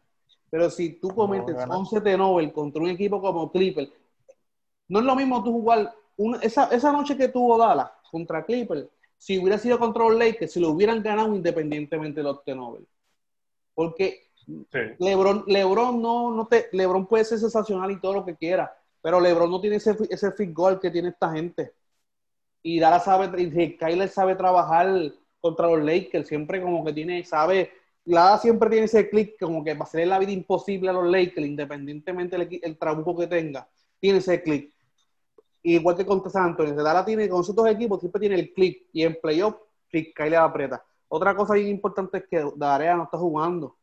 Pero 0.50 0.70
si 0.70 0.94
tú 0.94 1.10
cometes 1.10 1.56
no, 1.68 1.80
11 1.80 2.02
turnovers 2.02 2.54
contra 2.54 2.82
un 2.82 2.90
equipo 2.90 3.22
como 3.22 3.52
Clipper, 3.52 3.92
no 4.88 5.00
es 5.00 5.06
lo 5.06 5.16
mismo 5.16 5.44
tú 5.44 5.52
jugar. 5.52 5.94
Una, 6.16 6.40
esa, 6.40 6.66
esa 6.66 6.92
noche 6.92 7.16
que 7.16 7.28
tuvo 7.28 7.58
Dallas 7.58 7.92
contra 8.12 8.44
Clipper, 8.44 8.90
si 9.18 9.40
hubiera 9.40 9.58
sido 9.58 9.80
contra 9.80 10.04
los 10.04 10.16
Lakers, 10.16 10.52
si 10.52 10.60
lo 10.60 10.70
hubieran 10.70 11.02
ganado 11.04 11.36
independientemente 11.36 12.20
de 12.20 12.24
los 12.24 12.44
turnovers. 12.44 12.86
Porque 13.74 14.28
Lebron, 15.00 15.44
Lebron 15.48 16.02
no, 16.02 16.32
no 16.32 16.48
te, 16.48 16.70
Lebron 16.72 17.06
puede 17.06 17.26
ser 17.26 17.40
sensacional 17.40 17.92
y 17.92 18.00
todo 18.00 18.14
lo 18.14 18.26
que 18.26 18.36
quiera, 18.36 18.76
pero 19.02 19.20
Lebron 19.20 19.52
no 19.52 19.60
tiene 19.60 19.76
ese, 19.76 19.96
ese 20.10 20.32
fit 20.32 20.54
goal 20.54 20.80
que 20.80 20.90
tiene 20.90 21.10
esta 21.10 21.32
gente. 21.32 21.74
Y 22.64 22.80
Dara 22.80 23.00
sabe, 23.00 23.30
y 23.42 23.78
Kyler 23.78 24.10
sabe 24.10 24.36
trabajar 24.36 24.88
contra 25.40 25.68
los 25.68 25.84
Lakers, 25.84 26.28
siempre 26.28 26.62
como 26.62 26.84
que 26.84 26.94
tiene, 26.94 27.24
sabe, 27.24 27.72
Lada 28.06 28.38
siempre 28.38 28.70
tiene 28.70 28.86
ese 28.86 29.10
click 29.10 29.38
como 29.40 29.64
que 29.64 29.74
va 29.74 29.82
a 29.82 29.84
hacerle 29.84 30.06
la 30.06 30.20
vida 30.20 30.32
imposible 30.32 30.90
a 30.90 30.94
los 30.94 31.10
Lakers, 31.10 31.46
independientemente 31.46 32.38
del 32.38 32.60
el 32.64 32.78
trabuco 32.78 33.18
que 33.18 33.28
tenga, 33.28 33.68
tiene 34.00 34.20
ese 34.20 34.42
click. 34.42 34.74
Igual 35.70 35.98
que 35.98 36.06
contra 36.06 36.32
San 36.32 36.44
Antonio, 36.46 36.74
Dara 36.76 37.04
tiene, 37.04 37.28
con 37.28 37.44
dos 37.44 37.68
equipos 37.68 38.00
siempre 38.00 38.20
tiene 38.22 38.36
el 38.36 38.54
click, 38.54 38.88
y 38.94 39.04
en 39.04 39.18
playoff, 39.22 39.56
click, 39.90 40.16
Kyler 40.16 40.40
aprieta. 40.40 40.84
Otra 41.10 41.36
cosa 41.36 41.56
bien 41.56 41.68
importante 41.68 42.20
es 42.20 42.24
que 42.30 42.52
Darea 42.56 42.96
no 42.96 43.04
está 43.04 43.18
jugando 43.18 43.76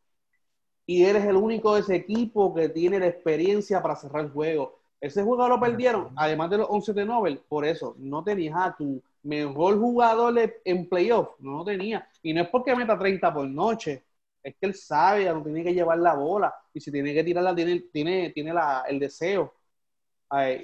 y 0.86 1.04
eres 1.04 1.24
el 1.24 1.36
único 1.36 1.74
de 1.74 1.80
ese 1.80 1.96
equipo 1.96 2.54
que 2.54 2.68
tiene 2.68 2.98
la 2.98 3.06
experiencia 3.06 3.82
para 3.82 3.96
cerrar 3.96 4.24
el 4.24 4.30
juego. 4.30 4.78
Ese 5.00 5.22
juego 5.22 5.48
lo 5.48 5.60
perdieron, 5.60 6.10
además 6.16 6.50
de 6.50 6.58
los 6.58 6.66
11 6.70 6.92
de 6.92 7.04
Nobel, 7.04 7.38
por 7.48 7.64
eso 7.64 7.94
no 7.98 8.22
tenías 8.24 8.56
a 8.56 8.74
tu 8.76 9.02
mejor 9.22 9.78
jugador 9.78 10.34
en 10.64 10.88
playoff, 10.88 11.30
no 11.40 11.58
lo 11.58 11.64
tenía. 11.64 12.06
Y 12.22 12.32
no 12.32 12.42
es 12.42 12.48
porque 12.48 12.74
meta 12.76 12.98
30 12.98 13.32
por 13.32 13.46
noche, 13.46 14.04
es 14.42 14.54
que 14.56 14.66
él 14.66 14.74
sabe, 14.74 15.24
no 15.26 15.42
tiene 15.42 15.62
que 15.64 15.74
llevar 15.74 15.98
la 15.98 16.14
bola 16.14 16.54
y 16.72 16.80
si 16.80 16.90
tiene 16.90 17.12
que 17.14 17.24
tirarla, 17.24 17.54
tiene, 17.54 17.80
tiene, 17.92 18.30
tiene 18.30 18.52
la, 18.52 18.84
el 18.88 18.98
deseo. 18.98 19.54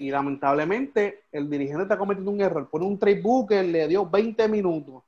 Y 0.01 0.11
lamentablemente 0.11 1.25
el 1.33 1.49
dirigente 1.49 1.83
está 1.85 1.99
cometiendo 1.99 2.31
un 2.31 2.41
error. 2.41 2.69
Pone 2.69 2.87
un 2.87 2.99
trade 2.99 3.21
booker, 3.21 3.65
le 3.65 3.89
dio 3.89 4.09
20 4.09 4.49
minutos. 4.49 5.03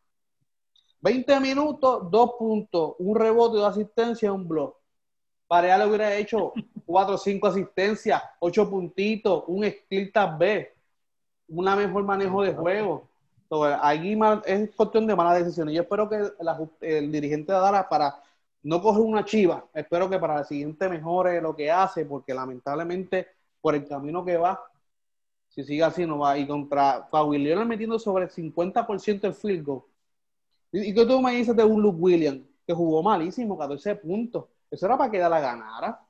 20 1.01 1.41
minutos, 1.41 2.11
dos 2.11 2.33
puntos, 2.39 2.95
un 2.99 3.17
rebote, 3.17 3.59
de 3.59 3.67
asistencia, 3.67 4.33
un 4.33 4.47
block 4.47 4.77
Pareja 5.53 5.77
le 5.77 5.87
hubiera 5.87 6.15
hecho 6.17 6.55
cuatro 6.87 7.17
o 7.17 7.19
cinco 7.19 7.47
asistencias, 7.47 8.23
ocho 8.39 8.71
puntitos, 8.71 9.45
un 9.49 9.71
skill 9.71 10.11
tab 10.11 10.39
B, 10.39 10.73
un 11.49 11.65
mejor 11.67 12.05
manejo 12.05 12.43
de 12.43 12.55
juego. 12.55 13.07
Entonces, 13.43 13.79
es 14.47 14.75
cuestión 14.75 15.07
de 15.07 15.15
malas 15.15 15.45
decisiones. 15.45 15.75
Yo 15.75 15.83
espero 15.83 16.09
que 16.09 16.23
el 16.81 17.13
dirigente 17.13 17.53
de 17.53 17.59
Dara 17.59 17.87
para 17.87 18.15
no 18.63 18.81
coger 18.81 19.03
una 19.03 19.27
chiva, 19.27 19.67
espero 19.75 20.09
que 20.09 20.19
para 20.19 20.39
el 20.39 20.47
siguiente 20.47 20.89
mejore 20.89 21.43
lo 21.43 21.55
que 21.55 21.71
hace, 21.71 22.07
porque 22.07 22.33
lamentablemente 22.33 23.29
por 23.63 23.75
el 23.75 23.87
camino 23.87 24.23
que 24.25 24.37
va, 24.37 24.61
si 25.49 25.65
sigue 25.65 25.85
así 25.85 26.05
no 26.05 26.19
va. 26.19 26.37
Y 26.37 26.47
contra 26.47 27.09
Williams 27.25 27.67
metiendo 27.67 27.99
sobre 27.99 28.25
el 28.25 28.31
50% 28.31 29.25
el 29.25 29.35
field 29.35 29.65
goal. 29.65 29.83
¿Y 30.73 30.95
qué 30.95 31.07
tú 31.07 31.21
me 31.21 31.33
dices 31.33 31.55
de 31.55 31.65
un 31.65 31.81
Luke 31.81 31.99
Williams? 31.99 32.43
Que 32.67 32.73
jugó 32.73 33.03
malísimo, 33.03 33.57
14 33.57 33.97
puntos. 33.97 34.47
Eso 34.71 34.87
era 34.87 34.97
para 34.97 35.11
que 35.11 35.19
la 35.19 35.41
ganara. 35.41 36.01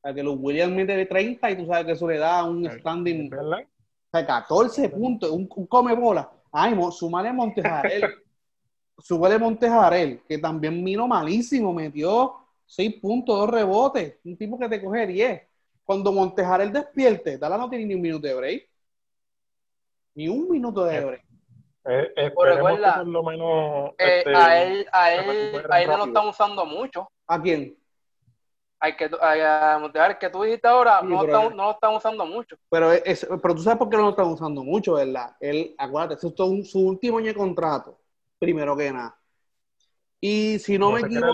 Para 0.00 0.14
que 0.14 0.22
los 0.22 0.36
Williams 0.38 0.74
mete 0.74 1.06
30 1.06 1.50
y 1.50 1.56
tú 1.56 1.66
sabes 1.66 1.86
que 1.86 1.92
eso 1.92 2.06
le 2.06 2.18
da 2.18 2.44
un 2.44 2.70
standing. 2.70 3.32
O 3.32 3.56
sea, 4.12 4.26
14 4.26 4.90
puntos, 4.90 5.30
un, 5.30 5.46
come 5.46 5.94
bola. 5.94 6.30
Ay, 6.52 6.78
sumale 6.92 7.32
Montejarel. 7.32 8.04
súbele 8.98 9.38
Montejarel, 9.38 10.22
que 10.28 10.38
también 10.38 10.82
vino 10.84 11.06
malísimo, 11.06 11.72
metió 11.72 12.34
6 12.66 13.00
puntos, 13.00 13.38
2 13.38 13.50
rebotes. 13.50 14.18
Un 14.24 14.36
tipo 14.36 14.58
que 14.58 14.68
te 14.68 14.82
coge 14.82 15.06
10. 15.06 15.42
Cuando 15.86 16.12
Montejarel 16.12 16.70
despierte, 16.70 17.38
Dala 17.38 17.56
no 17.56 17.70
tiene 17.70 17.86
ni 17.86 17.94
un 17.94 18.02
minuto 18.02 18.26
de 18.26 18.34
break. 18.34 18.68
Ni 20.16 20.28
un 20.28 20.50
minuto 20.50 20.84
de 20.84 21.02
break. 21.02 21.24
Eh, 21.88 22.12
que 22.14 22.30
por 22.32 23.06
lo 23.06 23.22
menos. 23.22 23.90
Eh, 23.96 24.18
este, 24.18 24.36
a 24.36 24.62
él, 24.62 24.86
a 24.92 25.14
él, 25.14 25.64
a 25.70 25.80
él 25.80 25.88
no 25.88 25.96
lo 25.96 26.04
están 26.06 26.26
usando 26.26 26.66
mucho. 26.66 27.08
¿A 27.28 27.40
quién? 27.40 27.78
hay 28.78 28.96
que 28.96 29.04
a 29.04 30.18
que 30.18 30.30
tú 30.30 30.42
dijiste 30.42 30.68
ahora, 30.68 31.00
no, 31.02 31.22
lo 31.24 31.70
están 31.70 31.94
usando 31.94 32.26
mucho. 32.26 32.56
Pero, 32.68 32.92
es, 32.92 33.26
pero 33.42 33.54
tú 33.54 33.62
sabes 33.62 33.78
por 33.78 33.88
qué 33.88 33.96
no 33.96 34.04
lo 34.04 34.10
están 34.10 34.26
usando 34.26 34.62
mucho, 34.62 34.94
¿verdad? 34.94 35.34
Él, 35.40 35.74
acuérdate, 35.78 36.26
esto 36.26 36.52
es 36.52 36.70
su 36.70 36.80
último 36.80 37.18
año 37.18 37.28
de 37.28 37.34
contrato, 37.34 37.98
primero 38.38 38.76
que 38.76 38.92
nada. 38.92 39.18
Y 40.20 40.58
si 40.58 40.78
no, 40.78 40.92
me 40.92 41.00
equivoco, 41.00 41.32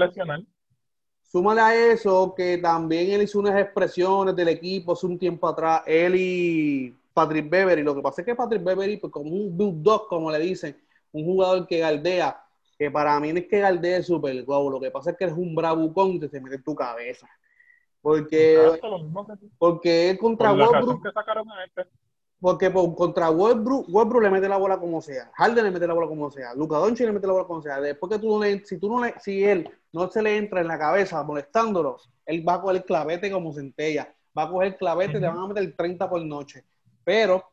súmale 1.32 1.60
a 1.62 1.92
eso 1.92 2.34
que 2.36 2.58
también 2.58 3.10
él 3.10 3.22
hizo 3.22 3.38
unas 3.38 3.58
expresiones 3.58 4.36
del 4.36 4.48
equipo 4.48 4.92
hace 4.92 5.06
un 5.06 5.18
tiempo 5.18 5.48
atrás, 5.48 5.82
él 5.86 6.14
y 6.16 6.94
Patrick 7.14 7.48
Beverly. 7.48 7.82
Lo 7.82 7.94
que 7.94 8.02
pasa 8.02 8.20
es 8.20 8.26
que 8.26 8.34
Patrick 8.34 8.62
Beverly, 8.62 8.98
pues 8.98 9.10
como 9.10 9.30
un 9.30 9.56
bulldog, 9.56 10.06
como 10.08 10.30
le 10.30 10.38
dicen, 10.38 10.76
un 11.12 11.24
jugador 11.24 11.66
que 11.66 11.78
galdea, 11.78 12.44
que 12.78 12.90
para 12.90 13.18
mí 13.20 13.32
no 13.32 13.38
es 13.38 13.46
que 13.46 13.60
Galdea 13.60 14.02
super 14.02 14.44
wow, 14.44 14.70
lo 14.70 14.80
que 14.80 14.90
pasa 14.90 15.12
es 15.12 15.16
que 15.16 15.24
es 15.24 15.32
un 15.32 15.54
bravucón 15.54 16.18
que 16.20 16.28
se 16.28 16.40
mete 16.40 16.56
en 16.56 16.64
tu 16.64 16.74
cabeza. 16.74 17.28
Porque, 18.00 18.58
porque 19.56 20.10
él 20.10 20.18
contra 20.18 20.52
Westbrook, 20.52 21.06
este. 21.64 21.88
Porque 22.42 22.70
por, 22.70 22.92
contra 22.96 23.30
Westbrook, 23.30 23.86
Westbrook 23.88 24.22
le 24.24 24.30
mete 24.30 24.48
la 24.48 24.56
bola 24.56 24.76
como 24.76 25.00
sea, 25.00 25.30
Harden 25.34 25.62
le 25.64 25.70
mete 25.70 25.86
la 25.86 25.94
bola 25.94 26.08
como 26.08 26.28
sea, 26.28 26.52
Luca 26.56 26.76
Doncic 26.76 27.06
le 27.06 27.12
mete 27.12 27.28
la 27.28 27.34
bola 27.34 27.46
como 27.46 27.62
sea. 27.62 27.80
Después 27.80 28.10
que 28.10 28.18
tú 28.18 28.30
no 28.30 28.42
le, 28.42 28.64
si 28.64 28.78
tú 28.78 28.88
no 28.88 29.04
le, 29.04 29.14
si 29.20 29.44
él 29.44 29.70
no 29.92 30.10
se 30.10 30.20
le 30.20 30.36
entra 30.36 30.60
en 30.60 30.66
la 30.66 30.76
cabeza 30.76 31.22
molestándolo, 31.22 31.98
él 32.26 32.46
va 32.46 32.54
a 32.54 32.60
coger 32.60 32.78
el 32.78 32.84
clavete 32.84 33.30
como 33.30 33.52
centella, 33.52 34.12
va 34.36 34.42
a 34.42 34.50
coger 34.50 34.72
el 34.72 34.76
clavete, 34.76 35.18
y 35.18 35.20
te 35.20 35.26
van 35.28 35.38
a 35.38 35.46
meter 35.46 35.62
el 35.62 35.76
30 35.76 36.10
por 36.10 36.24
noche. 36.24 36.64
Pero 37.04 37.44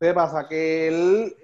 ¿Qué 0.00 0.14
pasa? 0.14 0.46
Que 0.46 0.86
él, 0.86 1.36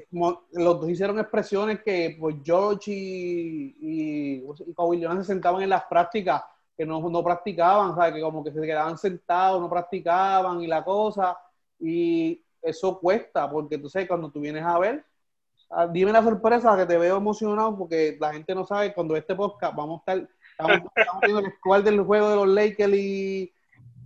los 0.53 0.81
dos 0.81 0.89
hicieron 0.89 1.19
expresiones 1.19 1.83
que 1.83 2.17
pues 2.21 2.37
George 2.45 2.93
y, 2.93 3.77
y, 3.81 4.45
y 4.45 5.03
se 5.19 5.25
sentaban 5.25 5.63
en 5.63 5.71
las 5.71 5.83
prácticas 5.87 6.45
que 6.77 6.87
no, 6.87 7.01
no 7.09 7.23
practicaban, 7.23 7.95
¿sabes? 7.95 8.15
Que 8.15 8.21
como 8.21 8.43
que 8.43 8.53
se 8.53 8.61
quedaban 8.61 8.97
sentados, 8.97 9.61
no 9.61 9.69
practicaban 9.69 10.63
y 10.63 10.67
la 10.67 10.85
cosa. 10.85 11.39
Y 11.79 12.43
eso 12.63 12.99
cuesta, 12.99 13.51
porque 13.51 13.77
entonces 13.77 14.07
cuando 14.07 14.31
tú 14.31 14.41
vienes 14.41 14.65
a 14.65 14.79
ver, 14.79 15.05
ah, 15.71 15.87
dime 15.87 16.13
la 16.13 16.23
sorpresa 16.23 16.77
que 16.77 16.87
te 16.87 16.99
veo 16.99 17.17
emocionado 17.17 17.77
porque 17.77 18.17
la 18.21 18.33
gente 18.33 18.55
no 18.55 18.67
sabe 18.67 18.93
cuando 18.93 19.17
este 19.17 19.35
podcast 19.35 19.75
vamos 19.75 20.03
a 20.07 20.13
estar, 20.13 20.29
estamos, 20.51 20.91
viendo 21.23 21.41
el 21.41 21.53
squad 21.55 21.83
del 21.85 22.01
juego 22.03 22.31
de 22.31 22.37
los 22.37 22.49
Lakers 22.49 22.95
y, 22.95 23.53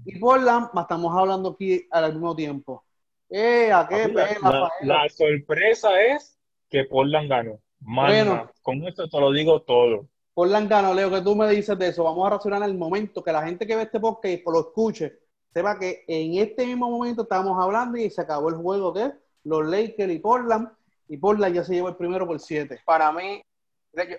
y 0.04 0.18
Portland, 0.18 0.68
estamos 0.74 1.16
hablando 1.16 1.50
aquí 1.50 1.86
al 1.90 2.12
mismo 2.12 2.34
tiempo. 2.34 2.84
Eh, 3.30 3.68
la, 4.82 5.08
sorpresa 5.08 6.00
es 6.00 6.38
que 6.70 6.84
Portland 6.84 7.28
ganó. 7.28 7.58
bueno, 7.80 8.50
con 8.62 8.86
esto 8.86 9.08
te 9.08 9.20
lo 9.20 9.32
digo 9.32 9.62
todo. 9.62 10.08
Ganó, 10.36 10.92
Leo, 10.92 11.10
que 11.10 11.20
tú 11.20 11.36
me 11.36 11.48
dices 11.48 11.78
de 11.78 11.88
eso. 11.88 12.04
Vamos 12.04 12.26
a 12.26 12.30
razonar 12.30 12.62
en 12.62 12.70
el 12.70 12.76
momento 12.76 13.22
que 13.22 13.32
la 13.32 13.44
gente 13.44 13.66
que 13.66 13.76
ve 13.76 13.82
este 13.82 14.00
podcast 14.00 14.42
lo 14.46 14.60
escuche, 14.60 15.18
sepa 15.52 15.78
que 15.78 16.04
en 16.08 16.34
este 16.38 16.66
mismo 16.66 16.90
momento 16.90 17.22
estamos 17.22 17.56
hablando 17.62 17.96
y 17.98 18.10
se 18.10 18.20
acabó 18.20 18.48
el 18.48 18.56
juego 18.56 18.92
de 18.92 19.12
los 19.44 19.64
Lakers 19.64 20.12
y 20.12 20.18
Portland. 20.18 20.68
Y 21.08 21.18
Portland 21.18 21.54
ya 21.54 21.64
se 21.64 21.74
llevó 21.74 21.88
el 21.88 21.96
primero 21.96 22.26
por 22.26 22.40
siete. 22.40 22.80
Para 22.84 23.12
mí, 23.12 23.42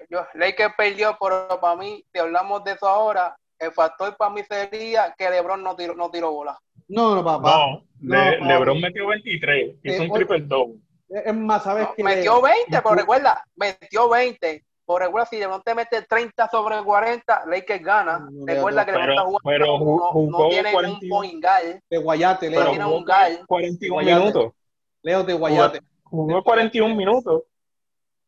yo, 0.10 0.26
Lakers 0.36 0.74
perdió, 0.78 1.18
pero 1.20 1.60
para 1.60 1.76
mí, 1.76 2.06
si 2.14 2.20
hablamos 2.20 2.64
de 2.64 2.72
eso 2.74 2.88
ahora, 2.88 3.36
el 3.60 3.72
factor 3.72 4.16
para 4.16 4.34
mí 4.34 4.42
sería 4.44 5.14
que 5.18 5.30
LeBron 5.30 5.64
no 5.64 5.76
tiró, 5.76 5.96
no 5.96 6.10
tiró 6.10 6.32
bola. 6.32 6.58
No, 6.88 7.16
no, 7.16 7.24
papá. 7.24 7.82
No, 8.00 8.32
LeBron 8.46 8.80
metió 8.80 9.08
23, 9.08 9.76
hizo 9.84 10.04
un 10.04 10.12
triple 10.12 10.42
double. 10.42 10.76
Es 11.10 11.36
más, 11.36 11.64
¿sabes 11.64 11.88
qué? 11.96 12.04
Metió 12.04 12.42
20, 12.42 12.82
pero 12.82 12.96
recuerda, 12.96 13.44
metió 13.56 14.10
20. 14.10 14.64
Por 14.86 15.02
recuerda, 15.02 15.26
si 15.26 15.38
LeBron 15.38 15.64
te 15.64 15.74
mete 15.74 16.04
30 16.04 16.48
sobre 16.50 16.82
40, 16.84 17.46
Lakers 17.48 17.84
gana. 17.84 18.30
recuerda 18.46 18.86
que 18.86 18.92
LeBron 18.92 19.10
está 19.10 19.22
jugando. 19.24 19.42
Pero 19.44 19.78
jugó, 19.80 20.28
no, 20.30 20.50
tiene 20.50 20.72
41, 20.72 20.94
un 20.94 21.10
point 21.10 21.44
guard. 21.44 21.80
De 21.90 21.98
Guayate, 21.98 22.50
Leo. 22.50 22.70
tiene 22.70 22.86
un 22.86 23.04
guard. 23.04 23.46
41 23.48 24.04
minutos. 24.04 24.54
Leo 25.02 25.24
de 25.24 25.34
Guayate. 25.34 25.80
Jugó, 26.04 26.44
41 26.44 26.96
minutos. 26.96 27.44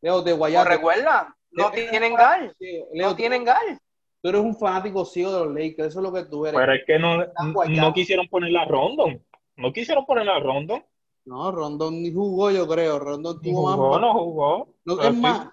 Leo 0.00 0.22
de 0.22 0.32
Guayate. 0.32 0.68
recuerda, 0.68 1.36
no 1.52 1.70
tienen 1.70 2.12
guard. 2.14 2.52
no 2.94 3.16
tienen 3.16 3.44
guard. 3.44 3.78
Tú 4.20 4.30
eres 4.30 4.40
un 4.40 4.56
fanático 4.56 5.04
ciego 5.04 5.32
de 5.32 5.44
los 5.44 5.54
Lakers, 5.54 5.88
eso 5.90 6.00
es 6.00 6.02
lo 6.02 6.12
que 6.12 6.24
tú 6.24 6.44
eres. 6.44 6.58
Pero 6.58 6.72
es 6.72 6.82
que 6.84 6.98
no, 6.98 7.24
no 7.68 7.92
quisieron 7.92 8.26
poner 8.26 8.50
la 8.50 8.64
Rondon. 8.64 9.24
No 9.56 9.72
quisieron 9.72 10.04
poner 10.06 10.26
la 10.26 10.40
Rondon. 10.40 10.84
No, 11.24 11.52
Rondon 11.52 12.02
ni 12.02 12.12
jugó, 12.12 12.50
yo 12.50 12.66
creo. 12.66 12.98
Rondon 12.98 13.40
tuvo 13.40 13.72
jugó, 13.72 13.90
más. 13.90 14.00
No 14.00 14.14
jugó, 14.14 14.68
no 14.84 15.02
es 15.02 15.14
más. 15.14 15.48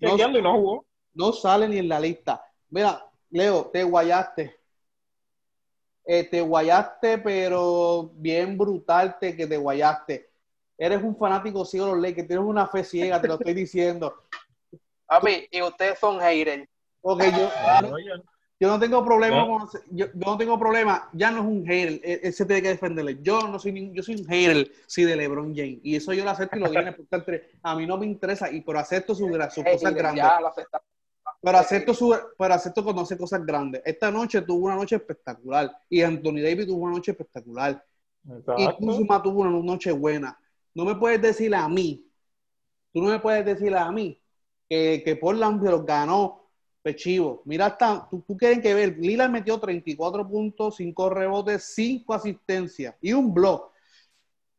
No, 0.00 0.38
y 0.38 0.42
no 0.42 0.52
jugó. 0.54 0.86
No 1.14 1.32
sale 1.32 1.68
ni 1.68 1.78
en 1.78 1.88
la 1.88 2.00
lista. 2.00 2.44
Mira, 2.70 3.04
Leo, 3.30 3.66
te 3.66 3.84
guayaste. 3.84 4.56
Eh, 6.06 6.24
te 6.24 6.40
guayaste, 6.40 7.18
pero 7.18 8.10
bien 8.14 8.58
brutal 8.58 9.18
te, 9.18 9.36
que 9.36 9.46
te 9.46 9.56
guayaste. 9.56 10.30
Eres 10.76 11.02
un 11.02 11.16
fanático 11.16 11.64
ciego 11.64 11.86
de 11.86 11.92
los 11.92 12.02
Lakers, 12.02 12.28
tienes 12.28 12.44
una 12.44 12.66
fe 12.66 12.84
ciega, 12.84 13.20
te 13.20 13.28
lo 13.28 13.34
estoy 13.34 13.54
diciendo. 13.54 14.14
Papi, 15.06 15.48
y 15.50 15.62
ustedes 15.62 15.98
son 15.98 16.20
haters. 16.20 16.68
Ok, 17.00 17.22
yo, 17.36 17.48
yo 18.60 18.68
no 18.68 18.78
tengo 18.78 19.04
problema 19.04 19.46
con, 19.46 19.68
yo, 19.90 20.06
no 20.14 20.38
tengo 20.38 20.58
problema, 20.58 21.08
ya 21.12 21.30
no 21.30 21.40
es 21.40 21.46
un 21.46 21.66
hater, 21.66 22.00
él, 22.04 22.20
e, 22.22 22.32
se 22.32 22.46
tiene 22.46 22.62
que 22.62 22.68
defenderle. 22.68 23.18
Yo 23.20 23.48
no 23.48 23.58
soy 23.58 23.90
yo 23.92 24.02
soy 24.02 24.16
un 24.16 24.26
hater 24.26 24.70
sí 24.86 25.04
de 25.04 25.16
LeBron 25.16 25.54
James 25.54 25.80
y 25.82 25.96
eso 25.96 26.12
yo 26.12 26.24
lo 26.24 26.30
acepto 26.30 26.56
y 26.56 26.60
lo 26.60 26.70
viene 26.70 26.96
a 27.62 27.76
mí 27.76 27.86
no 27.86 27.98
me 27.98 28.06
interesa 28.06 28.50
y 28.50 28.60
pero 28.60 28.78
acepto 28.78 29.14
sus, 29.14 29.28
sus 29.52 29.64
cosas 29.64 29.94
grandes. 29.94 30.24
Pero 31.42 31.58
acepto, 31.58 31.92
su, 31.92 32.16
pero 32.38 32.54
acepto 32.54 32.82
conoce 32.82 33.18
cosas 33.18 33.44
grandes. 33.44 33.82
Esta 33.84 34.10
noche 34.10 34.40
tuvo 34.40 34.64
una 34.64 34.76
noche 34.76 34.96
espectacular 34.96 35.70
y 35.90 36.00
Anthony 36.00 36.40
Davis 36.40 36.66
tuvo 36.66 36.84
una 36.84 36.94
noche 36.94 37.10
espectacular. 37.10 37.84
Y 38.56 38.66
Kuzma 38.76 39.22
tuvo 39.22 39.42
una 39.42 39.50
noche 39.50 39.92
buena. 39.92 40.38
No 40.72 40.86
me 40.86 40.94
puedes 40.94 41.20
decir 41.20 41.54
a 41.54 41.68
mí, 41.68 42.10
tú 42.94 43.02
no 43.02 43.10
me 43.10 43.18
puedes 43.18 43.44
decir 43.44 43.76
a 43.76 43.92
mí 43.92 44.18
que, 44.66 45.02
que 45.04 45.16
Portland 45.16 45.62
los 45.62 45.84
ganó 45.84 46.43
pechivo. 46.84 47.40
Mira, 47.46 47.66
hasta, 47.66 48.06
tú, 48.10 48.22
tú 48.28 48.36
quieres 48.36 48.60
que 48.60 48.74
ver, 48.74 48.98
Lila 48.98 49.26
metió 49.26 49.58
34 49.58 50.28
puntos, 50.28 50.76
5 50.76 51.10
rebotes, 51.10 51.64
5 51.74 52.12
asistencias 52.12 52.94
y 53.00 53.14
un 53.14 53.32
blog. 53.32 53.70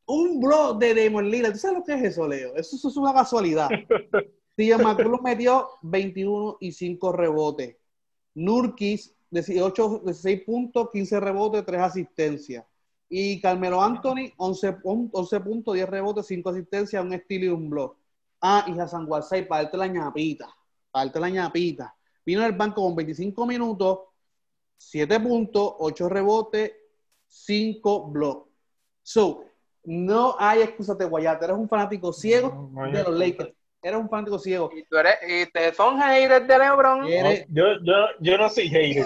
Un 0.08 0.40
blog 0.40 0.80
de 0.80 0.96
Damon 0.96 1.30
Lila. 1.30 1.52
¿Tú 1.52 1.60
sabes 1.60 1.78
lo 1.78 1.84
que 1.84 1.94
es 1.94 2.04
eso, 2.04 2.28
Leo? 2.28 2.56
Eso, 2.56 2.76
eso 2.76 2.90
es 2.90 2.98
una 2.98 3.14
casualidad. 3.14 3.70
Tia 4.56 4.78
McCullough 4.78 5.22
metió 5.22 5.70
21 5.84 6.58
y 6.62 6.72
5 6.72 7.12
rebotes. 7.12 7.76
Nurkis, 8.34 9.16
18, 9.30 10.02
16 10.06 10.42
puntos, 10.46 10.90
15 10.92 11.20
rebotes, 11.20 11.66
3 11.66 11.82
asistencias. 11.82 12.66
Y 13.08 13.40
Carmelo 13.40 13.82
Anthony, 13.84 14.32
11, 14.38 14.78
11 14.84 15.40
puntos, 15.42 15.76
10 15.76 15.90
rebotes, 15.90 16.26
5 16.26 16.50
asistencias, 16.50 17.06
un 17.06 17.14
estilo 17.14 17.46
y 17.46 17.50
un 17.50 17.70
blog. 17.70 17.96
Ah, 18.42 18.66
y 18.68 18.80
Hassan 18.80 19.06
Walsay, 19.08 19.48
para 19.48 19.64
darte 19.64 19.78
la 19.78 19.88
ñapita. 19.88 20.50
Para 20.92 21.06
darte 21.06 21.20
la 21.20 21.30
ñapita. 21.30 21.95
Vino 22.26 22.42
del 22.42 22.54
banco 22.54 22.82
con 22.82 22.96
25 22.96 23.46
minutos, 23.46 24.00
7 24.78 25.20
puntos, 25.20 25.76
8 25.80 26.10
rebotes, 26.10 26.74
5 27.28 28.08
blocks. 28.10 28.50
So, 29.04 29.46
no 29.84 30.36
hay 30.40 30.64
excusa 30.64 30.96
de 30.96 31.06
Guayate. 31.06 31.46
Eres 31.46 31.58
un 31.58 31.70
fanático 31.70 32.12
ciego 32.12 32.72
de 32.92 33.04
los 33.04 33.14
Lakers 33.18 33.54
eres 33.88 34.00
un 34.00 34.10
fanático 34.10 34.40
ciego. 34.40 34.72
Y 34.76 34.84
tú 34.84 34.98
eres, 34.98 35.16
y 35.28 35.52
te 35.52 35.74
son 35.74 36.00
haters 36.00 36.48
de 36.48 36.58
LeBron. 36.58 37.08
yo, 37.50 37.66
yo, 37.84 37.94
yo 38.20 38.38
no 38.38 38.50
soy 38.50 38.68
hater. 38.68 39.06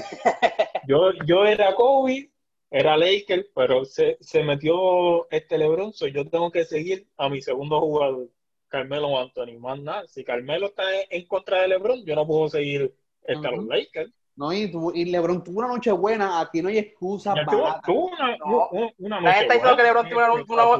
yo, 0.87 1.11
yo 1.25 1.45
era 1.45 1.75
Kobe, 1.75 2.31
era 2.71 2.95
Laker, 2.95 3.49
pero 3.53 3.83
se, 3.83 4.17
se 4.21 4.41
metió 4.43 5.29
este 5.31 5.57
LeBron, 5.57 5.91
so 5.91 6.07
yo 6.07 6.29
tengo 6.29 6.49
que 6.51 6.63
seguir 6.63 7.07
a 7.17 7.27
mi 7.27 7.41
segundo 7.41 7.81
jugador, 7.81 8.29
Carmelo 8.69 9.19
Anthony. 9.19 9.59
Más 9.59 9.79
nada, 9.81 10.07
si 10.07 10.23
Carmelo 10.23 10.67
está 10.67 10.83
en 11.09 11.27
contra 11.27 11.61
de 11.61 11.67
LeBron, 11.67 12.05
yo 12.05 12.15
no 12.15 12.25
puedo 12.25 12.47
seguir 12.47 12.95
este, 13.33 13.47
a 13.47 13.51
los 13.51 13.65
Lakers. 13.65 14.11
No, 14.35 14.53
y, 14.53 14.71
y 14.93 15.05
LeBron 15.05 15.43
tuvo 15.43 15.59
una 15.59 15.67
noche 15.67 15.91
buena, 15.91 16.39
aquí 16.39 16.61
no 16.61 16.69
hay 16.69 16.77
excusa 16.77 17.33
para. 17.33 17.81
Tuvo, 17.81 18.05
una, 18.05 18.37
no. 18.37 18.69
una, 18.97 19.19
noche 19.19 19.45
buena. 19.45 19.55
está 19.55 19.75
que 19.75 19.83
LeBron 19.83 20.09
tuvo 20.09 20.19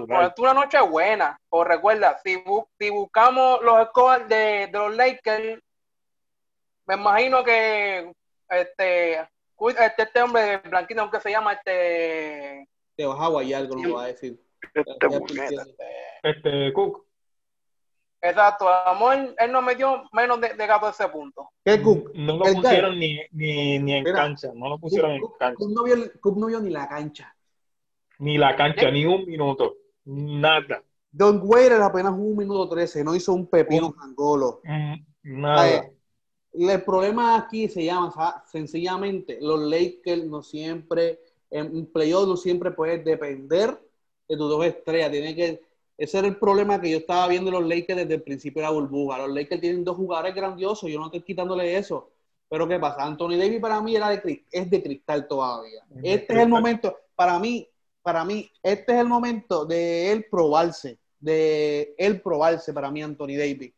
una, 0.06 0.34
una, 0.38 0.54
noche 0.54 0.80
buena. 0.80 1.38
O 1.50 1.66
recuerda, 1.66 2.18
si, 2.24 2.42
si 2.80 2.90
buscamos 2.90 3.62
los 3.62 3.88
scores 3.90 4.30
de, 4.30 4.70
de, 4.72 4.72
los 4.72 4.96
Lakers, 4.96 5.62
me 6.88 6.96
imagino 6.96 7.44
que 7.44 8.14
este, 8.50 9.20
este, 9.20 10.04
este 10.04 10.22
hombre 10.22 10.60
blanquito, 10.60 11.02
aunque 11.02 11.20
se 11.20 11.30
llama 11.30 11.52
este. 11.52 12.66
Te 12.96 13.06
vas 13.06 13.20
a 13.20 13.28
guayar, 13.28 13.64
algo 13.64 13.76
lo 13.76 13.96
va 13.96 14.04
a 14.06 14.08
decir. 14.08 14.40
Este, 14.74 15.56
este 16.24 16.74
Cook. 16.74 17.09
Exacto, 18.22 18.68
amor, 18.68 19.34
él 19.38 19.52
no 19.52 19.62
metió 19.62 20.04
menos 20.12 20.42
de, 20.42 20.50
de 20.50 20.68
14 20.68 21.08
puntos. 21.08 21.48
¿Qué 21.64 21.82
Cook? 21.82 22.12
No 22.16 22.38
lo 22.38 22.54
pusieron 22.54 23.00
ni, 23.00 23.18
ni, 23.32 23.80
ni, 23.80 23.94
en 23.94 24.04
cancha, 24.04 24.52
no 24.54 24.70
lo 24.70 24.78
pusieron 24.78 25.12
en 25.12 25.22
cancha. 25.40 25.56
Cook 25.56 25.72
no, 25.72 25.84
vio, 25.84 25.96
no 25.96 26.48
vio 26.48 26.60
ni 26.60 26.70
la 26.70 26.88
cancha. 26.88 27.34
Ni 28.20 28.38
la 28.38 28.56
cancha, 28.58 28.92
ni 28.92 29.06
un 29.06 29.26
minuto, 29.26 29.78
nada. 30.04 30.84
Don 31.12 31.42
Waiter 31.44 31.82
apenas 31.82 32.12
un 32.12 32.36
minuto 32.36 32.68
13, 32.68 33.04
no 33.06 33.16
hizo 33.16 33.34
un 33.34 33.48
pepino 33.48 33.96
angolo. 34.00 34.60
Mm, 34.66 34.96
nada. 35.24 35.90
el 36.54 36.84
problema 36.84 37.38
aquí 37.38 37.70
se 37.70 37.86
llama 37.86 38.44
sencillamente, 38.52 39.38
los 39.42 39.62
Lakers 39.62 40.26
no 40.26 40.44
siempre, 40.44 41.20
en 41.50 41.86
playoff 41.86 42.28
no 42.28 42.36
siempre 42.36 42.72
puedes 42.72 43.04
depender 43.06 43.80
de 44.28 44.38
tus 44.38 44.50
dos 44.50 44.66
estrellas, 44.66 45.10
tiene 45.10 45.34
que 45.34 45.69
ese 46.00 46.18
era 46.18 46.28
el 46.30 46.38
problema 46.38 46.80
que 46.80 46.90
yo 46.90 46.98
estaba 47.00 47.28
viendo 47.28 47.52
los 47.52 47.68
Lakers 47.68 48.00
desde 48.00 48.16
el 48.16 48.24
principio 48.24 48.62
de 48.62 48.68
la 48.70 48.74
burbuja. 48.74 49.18
Los 49.18 49.36
Lakers 49.36 49.60
tienen 49.60 49.84
dos 49.84 49.98
jugadores 49.98 50.34
grandiosos, 50.34 50.90
yo 50.90 50.98
no 50.98 51.08
estoy 51.08 51.22
quitándole 51.22 51.76
eso. 51.78 52.10
Pero 52.48 52.68
¿qué 52.70 52.80
pasa? 52.80 53.04
Anthony 53.04 53.36
Davis 53.38 53.60
para 53.60 53.82
mí 53.82 53.98
era 53.98 54.10
de, 54.10 54.46
es 54.50 54.70
de 54.70 54.82
cristal 54.82 55.28
todavía. 55.28 55.84
Este 56.02 56.34
es 56.34 56.40
el 56.40 56.48
momento, 56.48 56.96
para 57.16 57.38
mí, 57.38 57.68
para 58.02 58.24
mí, 58.24 58.50
este 58.64 58.94
es 58.94 59.00
el 59.00 59.08
momento 59.08 59.66
de 59.66 60.14
él 60.14 60.26
probarse, 60.32 60.98
de 61.20 61.94
él 61.98 62.22
probarse 62.22 62.74
para 62.74 62.90
mí, 62.90 63.04
Anthony 63.04 63.38
Davis. 63.38 63.74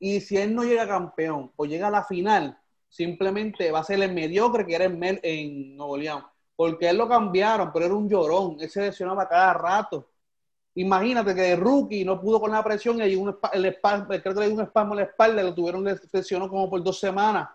Y 0.00 0.20
si 0.20 0.36
él 0.36 0.52
no 0.52 0.64
llega 0.64 0.88
campeón 0.88 1.52
o 1.54 1.64
llega 1.64 1.86
a 1.86 1.92
la 1.92 2.02
final, 2.02 2.58
simplemente 2.88 3.70
va 3.70 3.78
a 3.78 3.84
ser 3.84 4.02
el 4.02 4.12
mediocre 4.12 4.66
que 4.66 4.74
era 4.74 4.86
en, 4.86 5.20
en 5.22 5.76
Nuevo 5.76 5.96
León. 5.96 6.24
Porque 6.56 6.88
él 6.88 6.98
lo 6.98 7.08
cambiaron, 7.08 7.70
pero 7.72 7.86
era 7.86 7.94
un 7.94 8.08
llorón. 8.08 8.56
Él 8.60 8.68
se 8.68 8.82
lesionaba 8.82 9.28
cada 9.28 9.54
rato. 9.54 10.10
Imagínate 10.74 11.34
que 11.34 11.42
de 11.42 11.56
rookie 11.56 12.04
no 12.04 12.20
pudo 12.20 12.40
con 12.40 12.52
la 12.52 12.62
presión 12.62 12.98
y 12.98 13.02
hay 13.02 13.16
un, 13.16 13.36
el 13.52 13.78
creo 13.80 14.34
que 14.34 14.40
le 14.40 14.46
dio 14.46 14.54
un 14.54 14.62
espasmo 14.62 14.94
en 14.94 14.98
la 15.00 15.04
espalda, 15.04 15.42
lo 15.42 15.54
tuvieron 15.54 15.84
lesionó 16.12 16.48
como 16.48 16.70
por 16.70 16.82
dos 16.82 16.98
semanas. 16.98 17.48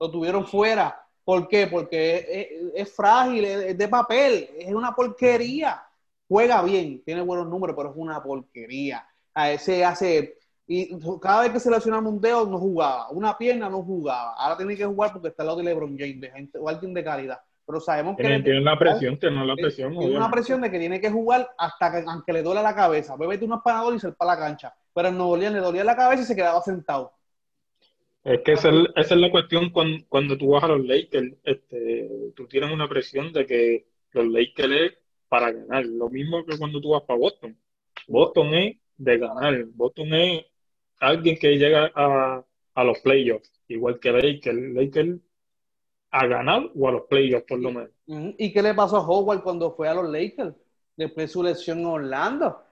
Lo 0.00 0.10
tuvieron 0.10 0.46
fuera. 0.46 0.98
¿Por 1.24 1.46
qué? 1.46 1.68
Porque 1.68 2.72
es, 2.74 2.92
frágil, 2.92 3.44
es, 3.44 3.78
de 3.78 3.88
papel, 3.88 4.50
es 4.58 4.74
una 4.74 4.94
porquería. 4.94 5.82
Juega 6.28 6.62
bien, 6.62 7.02
tiene 7.04 7.22
buenos 7.22 7.46
números, 7.46 7.76
pero 7.76 7.90
es 7.90 7.96
una 7.96 8.22
porquería. 8.22 9.06
A 9.34 9.52
ese 9.52 9.84
hace 9.84 10.38
y 10.66 10.98
cada 11.20 11.42
vez 11.42 11.52
que 11.52 11.60
se 11.60 11.70
lesionaba 11.70 12.08
un 12.08 12.20
dedo 12.20 12.46
no 12.46 12.58
jugaba, 12.58 13.10
una 13.10 13.36
pierna 13.36 13.68
no 13.68 13.82
jugaba. 13.82 14.34
Ahora 14.34 14.56
tiene 14.56 14.76
que 14.76 14.86
jugar 14.86 15.12
porque 15.12 15.28
está 15.28 15.42
al 15.42 15.48
lado 15.48 15.58
de 15.58 15.64
LeBron 15.64 15.96
James, 15.98 16.50
o 16.58 16.68
alguien 16.68 16.94
de 16.94 17.04
calidad 17.04 17.40
pero 17.66 17.80
sabemos 17.80 18.16
que... 18.16 18.22
Tiene, 18.22 18.60
una 18.60 18.78
presión, 18.78 19.18
tiene 19.18 19.44
la 19.44 19.54
presión. 19.54 19.96
Tiene 19.96 20.16
una 20.16 20.30
presión 20.30 20.60
de 20.60 20.70
que 20.70 20.78
tiene 20.78 21.00
que 21.00 21.10
jugar 21.10 21.50
hasta 21.56 21.92
que, 21.92 22.04
aunque 22.06 22.32
le 22.32 22.42
duele 22.42 22.62
la 22.62 22.74
cabeza. 22.74 23.16
Bébete 23.16 23.44
unos 23.44 23.62
panadores 23.62 23.98
y 23.98 24.06
se 24.06 24.12
para 24.12 24.34
la 24.34 24.38
cancha. 24.38 24.74
Pero 24.94 25.08
en 25.08 25.16
Nuevo 25.16 25.36
León 25.36 25.54
le 25.54 25.60
dolía 25.60 25.84
la 25.84 25.96
cabeza 25.96 26.22
y 26.22 26.26
se 26.26 26.36
quedaba 26.36 26.60
sentado. 26.62 27.12
Es 28.24 28.40
que 28.42 28.52
esa 28.52 28.70
es, 28.94 29.10
la 29.10 29.30
cuestión 29.30 29.70
cuando, 29.70 30.04
cuando, 30.08 30.38
tú 30.38 30.50
vas 30.50 30.64
a 30.64 30.68
los 30.68 30.84
Lakers. 30.84 31.34
Este, 31.44 32.32
tú 32.36 32.46
tienes 32.46 32.70
una 32.70 32.88
presión 32.88 33.32
de 33.32 33.46
que 33.46 33.86
los 34.12 34.26
Lakers 34.26 34.72
es 34.72 34.92
para 35.28 35.50
ganar. 35.50 35.86
Lo 35.86 36.08
mismo 36.08 36.44
que 36.44 36.58
cuando 36.58 36.80
tú 36.80 36.90
vas 36.90 37.02
para 37.02 37.18
Boston. 37.18 37.56
Boston 38.06 38.54
es 38.54 38.76
de 38.96 39.18
ganar. 39.18 39.64
Boston 39.74 40.14
es 40.14 40.44
alguien 41.00 41.36
que 41.38 41.56
llega 41.56 41.90
a, 41.94 42.44
a 42.74 42.84
los 42.84 42.98
playoffs. 43.00 43.50
Igual 43.68 43.98
que 43.98 44.12
Lakers. 44.12 44.74
Lakers 44.74 45.18
a 46.12 46.26
ganar 46.26 46.70
o 46.74 46.88
a 46.88 46.92
los 46.92 47.02
playoffs 47.08 47.46
por 47.48 47.58
lo 47.58 47.70
menos. 47.70 47.90
¿Y 48.06 48.52
qué 48.52 48.62
le 48.62 48.74
pasó 48.74 48.98
a 48.98 49.06
Howard 49.06 49.42
cuando 49.42 49.72
fue 49.74 49.88
a 49.88 49.94
los 49.94 50.08
Lakers? 50.08 50.54
Después 50.96 51.28
de 51.28 51.32
su 51.32 51.42
lesión 51.42 51.80
en 51.80 51.86
Orlando. 51.86 52.62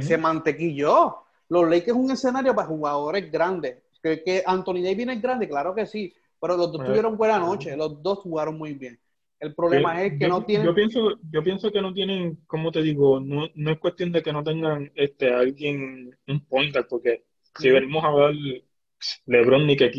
Se 0.00 0.16
mantequilló. 0.16 1.18
Los 1.48 1.64
Lakers 1.64 1.88
es 1.88 1.94
un 1.94 2.10
escenario 2.10 2.54
para 2.54 2.68
jugadores 2.68 3.30
grandes. 3.30 3.76
Que, 4.02 4.22
que 4.22 4.42
Anthony 4.44 4.82
Davis 4.82 5.08
es 5.08 5.22
grande, 5.22 5.48
claro 5.48 5.74
que 5.74 5.86
sí. 5.86 6.12
Pero 6.40 6.56
los 6.56 6.72
dos 6.72 6.84
tuvieron 6.84 7.16
buena 7.16 7.38
noche. 7.38 7.76
Los 7.76 8.02
dos 8.02 8.20
jugaron 8.20 8.56
muy 8.56 8.72
bien. 8.74 8.98
El 9.38 9.54
problema 9.54 10.02
es 10.02 10.18
que 10.18 10.28
no 10.28 10.44
tienen. 10.44 10.66
Yo 10.66 10.74
pienso, 10.74 11.18
yo 11.30 11.42
pienso 11.42 11.70
que 11.70 11.82
no 11.82 11.92
tienen, 11.92 12.38
como 12.46 12.70
te 12.70 12.80
digo, 12.80 13.20
no, 13.20 13.48
no 13.54 13.70
es 13.72 13.78
cuestión 13.80 14.12
de 14.12 14.22
que 14.22 14.32
no 14.32 14.42
tengan 14.42 14.90
este 14.94 15.34
alguien, 15.34 16.16
un 16.28 16.46
pointer, 16.46 16.86
porque 16.88 17.24
si 17.58 17.70
venimos 17.70 18.04
a 18.04 18.14
ver 18.14 18.34
LeBron 19.26 19.66
ni 19.66 19.76
que 19.76 19.90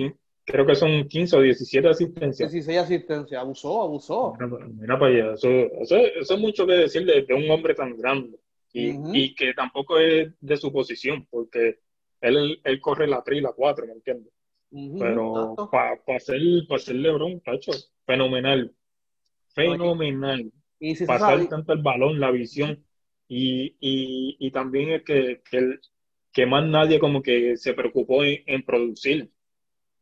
creo 0.46 0.66
que 0.66 0.76
son 0.76 1.08
15 1.08 1.38
o 1.38 1.42
17 1.42 1.88
asistencias. 1.88 2.52
16 2.52 2.80
asistencias, 2.80 3.42
abusó, 3.42 3.84
abusó. 3.84 4.34
Mira, 4.80 5.00
para 5.00 5.12
allá, 5.14 5.34
eso, 5.34 5.50
eso, 5.50 5.96
es 5.98 6.40
mucho 6.40 6.66
que 6.66 6.74
decir 6.74 7.06
de, 7.06 7.34
un 7.34 7.50
hombre 7.50 7.76
tan 7.76 7.96
grande 7.98 8.38
y, 8.74 8.94
y, 9.14 9.36
que 9.36 9.54
tampoco 9.54 10.00
es 10.00 10.32
de 10.40 10.58
su 10.58 10.72
posición, 10.72 11.28
porque 11.30 11.80
él, 12.22 12.60
él 12.64 12.82
corre 12.82 13.08
la 13.08 13.22
3 13.24 13.40
y 13.40 13.42
la 13.42 13.52
4, 13.54 13.86
¿me 13.86 13.94
entiendes? 13.94 14.34
Pero 15.00 15.56
para 15.72 16.04
pa 16.04 16.20
ser, 16.20 16.42
pa 16.68 16.80
ser 16.80 16.96
LeBron, 16.96 17.40
tacho, 17.42 17.72
fenomenal. 18.06 18.74
Fenomenal. 19.54 20.52
Y 20.80 20.96
si 20.96 21.06
Pasar 21.06 21.48
tanto 21.48 21.74
el 21.74 21.84
balón, 21.84 22.20
la 22.20 22.32
visión. 22.32 22.84
Y, 23.28 23.76
y, 23.80 24.36
y 24.40 24.52
también 24.52 24.90
es 24.90 25.04
que, 25.04 25.42
que, 25.50 25.80
que, 26.32 26.46
más 26.46 26.66
nadie 26.66 27.00
como 27.00 27.22
que 27.22 27.56
se 27.56 27.74
preocupó 27.74 28.24
en, 28.24 28.42
en 28.48 28.66
producir. 28.66 29.32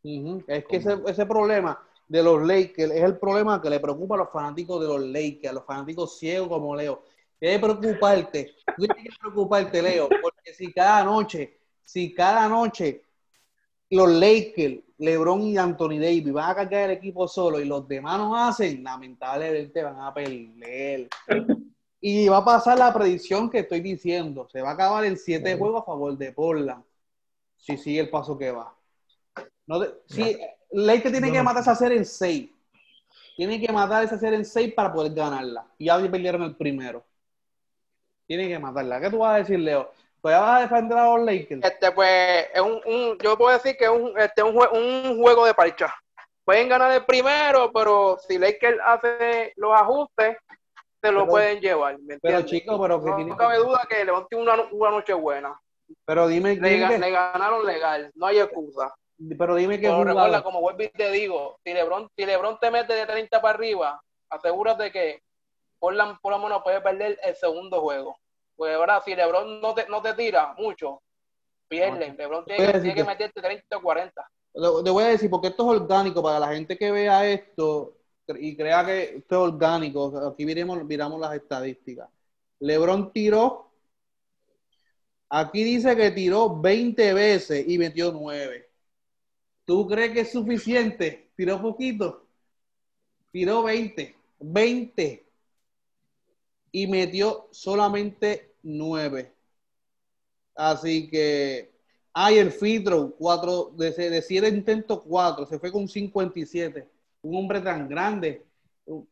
Es 0.03 0.65
que 0.65 0.77
ese, 0.77 0.97
ese, 1.05 1.25
problema 1.25 1.79
de 2.07 2.23
los 2.23 2.41
Lakers 2.41 2.91
es 2.91 3.03
el 3.03 3.17
problema 3.17 3.61
que 3.61 3.69
le 3.69 3.79
preocupa 3.79 4.15
a 4.15 4.19
los 4.19 4.31
fanáticos 4.31 4.81
de 4.81 4.87
los 4.87 5.01
Lakers, 5.01 5.49
a 5.49 5.53
los 5.53 5.65
fanáticos 5.65 6.17
ciegos 6.17 6.49
como 6.49 6.75
Leo. 6.75 7.03
Debe 7.39 7.59
preocuparte, 7.59 8.55
tienes 8.77 8.97
que 8.97 9.09
preocuparte, 9.19 9.81
Leo, 9.81 10.09
porque 10.09 10.53
si 10.53 10.73
cada 10.73 11.03
noche, 11.03 11.59
si 11.83 12.13
cada 12.13 12.49
noche 12.49 13.03
los 13.91 14.09
Lakers, 14.09 14.79
LeBron 14.97 15.41
y 15.41 15.57
Anthony 15.57 15.99
Davis 15.99 16.31
van 16.31 16.51
a 16.51 16.55
cargar 16.55 16.89
el 16.89 16.97
equipo 16.97 17.27
solo 17.27 17.59
y 17.59 17.65
los 17.65 17.87
demás 17.87 18.17
no 18.17 18.35
hacen, 18.35 18.83
lamentablemente 18.83 19.83
van 19.83 19.99
a 19.99 20.13
perder. 20.13 21.09
Y 21.99 22.27
va 22.27 22.37
a 22.37 22.45
pasar 22.45 22.79
la 22.79 22.91
predicción 22.91 23.49
que 23.49 23.59
estoy 23.59 23.81
diciendo. 23.81 24.47
Se 24.51 24.61
va 24.61 24.71
a 24.71 24.73
acabar 24.73 25.05
en 25.05 25.17
siete 25.17 25.55
juegos 25.55 25.83
a 25.83 25.85
favor 25.85 26.17
de 26.17 26.31
Portland. 26.31 26.83
Si 27.57 27.77
sigue 27.77 27.99
el 27.99 28.09
paso 28.09 28.37
que 28.37 28.51
va 28.51 28.75
No 29.71 29.79
de- 29.79 29.93
sí, 30.05 30.37
Lakers 30.71 31.13
tiene 31.13 31.27
No, 31.27 31.33
que 31.33 31.43
matar 31.43 31.61
esa 31.61 31.75
serie 31.75 31.97
en 31.97 32.05
6. 32.05 32.49
Tiene 33.37 33.57
que 33.61 33.71
matar 33.71 34.03
esa 34.03 34.17
serie 34.19 34.37
en 34.37 34.43
6 34.43 34.73
para 34.73 34.91
poder 34.91 35.13
ganarla. 35.13 35.65
Y 35.77 35.85
ya 35.85 35.97
perdieron 35.97 36.43
el 36.43 36.57
primero. 36.57 37.05
Tiene 38.27 38.49
que 38.49 38.59
matarla. 38.59 38.99
¿Qué 38.99 39.09
tú 39.09 39.19
vas 39.19 39.35
a 39.35 39.37
decir, 39.37 39.59
Leo? 39.59 39.89
¿Pues 40.19 40.33
ya 40.35 40.41
vas 40.41 40.57
a 40.57 40.61
defender 40.63 40.97
a 40.97 41.05
los 41.15 41.25
Lakers? 41.25 41.63
Este, 41.63 41.89
pues, 41.93 42.47
es 42.53 42.59
un, 42.61 42.81
un- 42.85 43.17
yo 43.19 43.37
puedo 43.37 43.53
decir 43.57 43.77
que 43.77 43.85
es 43.85 43.89
un, 43.89 44.13
este, 44.19 44.43
un, 44.43 44.57
un 44.57 45.21
juego 45.21 45.45
de 45.45 45.53
parcha. 45.53 45.95
Pueden 46.43 46.67
ganar 46.67 46.91
el 46.91 47.05
primero, 47.05 47.71
pero 47.71 48.17
si 48.27 48.37
Lakers 48.37 48.77
hace 48.85 49.53
los 49.55 49.73
ajustes, 49.73 50.35
se 51.01 51.11
lo 51.13 51.19
Pero- 51.21 51.27
pueden 51.27 51.61
llevar. 51.61 51.97
¿me 51.99 52.19
Pero 52.19 52.39
entiendes? 52.39 52.51
chico, 52.51 52.81
pero 52.81 53.01
que 53.01 53.09
no, 53.09 53.15
tiene 53.15 53.37
cabe 53.37 53.57
duda 53.57 53.87
que 53.89 54.03
LeBron 54.03 54.27
tiene 54.27 54.43
una, 54.43 54.61
una 54.69 54.89
noche 54.91 55.13
buena. 55.13 55.57
Pero 56.05 56.27
dime, 56.27 56.55
Le, 56.57 56.69
dime 56.71 56.99
le 56.99 57.09
ganaron 57.09 57.65
legal, 57.65 58.11
no 58.15 58.25
hay 58.25 58.39
excusa. 58.39 58.93
Pero 59.37 59.55
dime 59.55 59.79
que 59.79 59.87
Pero 59.87 60.03
recuerda, 60.03 60.43
como 60.43 60.61
vuelvo 60.61 60.83
y 60.83 60.89
te 60.89 61.11
digo, 61.11 61.59
si 61.63 61.73
LeBron, 61.73 62.09
si 62.15 62.25
LeBron 62.25 62.57
te 62.59 62.71
mete 62.71 62.93
de 62.93 63.05
30 63.05 63.41
para 63.41 63.55
arriba, 63.55 64.01
asegúrate 64.29 64.91
que 64.91 65.21
por, 65.79 65.93
la, 65.95 66.17
por 66.21 66.31
lo 66.33 66.39
menos 66.39 66.63
puede 66.63 66.81
perder 66.81 67.19
el 67.23 67.35
segundo 67.35 67.81
juego. 67.81 68.17
Pues 68.55 68.75
ahora, 68.75 69.01
si 69.01 69.15
LeBron 69.15 69.61
no 69.61 69.73
te, 69.73 69.87
no 69.89 70.01
te 70.01 70.13
tira 70.13 70.53
mucho, 70.57 71.01
pierde. 71.67 72.13
LeBron 72.17 72.45
tiene, 72.45 72.71
que- 72.73 72.79
tiene 72.81 73.03
meterte 73.03 73.41
30 73.41 73.77
o 73.77 73.81
40. 73.81 74.27
Te 74.53 74.59
te 74.83 74.89
voy 74.89 75.03
a 75.03 75.07
decir, 75.07 75.29
porque 75.29 75.47
esto 75.49 75.63
es 75.73 75.81
orgánico 75.81 76.21
para 76.21 76.39
la 76.39 76.49
gente 76.53 76.77
que 76.77 76.91
vea 76.91 77.27
esto 77.29 77.97
y 78.27 78.55
crea 78.55 78.85
que 78.85 79.03
esto 79.17 79.35
es 79.47 79.53
orgánico. 79.53 80.27
Aquí 80.27 80.45
miremos, 80.45 80.83
miramos 80.85 81.19
las 81.19 81.35
estadísticas. 81.35 82.09
LeBron 82.59 83.11
tiró, 83.13 83.71
aquí 85.29 85.63
dice 85.63 85.95
que 85.95 86.11
tiró 86.11 86.59
20 86.61 87.13
veces 87.13 87.65
y 87.67 87.77
metió 87.77 88.11
9. 88.11 88.70
¿Tú 89.71 89.87
crees 89.87 90.11
que 90.11 90.19
es 90.19 90.33
suficiente? 90.33 91.29
Tiró 91.33 91.61
poquito. 91.61 92.25
Tiró 93.31 93.63
20. 93.63 94.17
20. 94.41 95.25
Y 96.73 96.87
metió 96.87 97.47
solamente 97.51 98.53
9. 98.63 99.33
Así 100.55 101.09
que 101.09 101.71
Ay, 102.13 102.37
el 102.39 102.51
filtro, 102.51 103.15
cuatro, 103.17 103.71
de, 103.77 103.91
de 103.93 104.21
siete 104.21 104.49
intentos, 104.49 105.03
cuatro, 105.07 105.45
se 105.45 105.57
fue 105.57 105.71
con 105.71 105.87
57. 105.87 106.89
Un 107.21 107.37
hombre 107.37 107.61
tan 107.61 107.87
grande, 107.87 108.45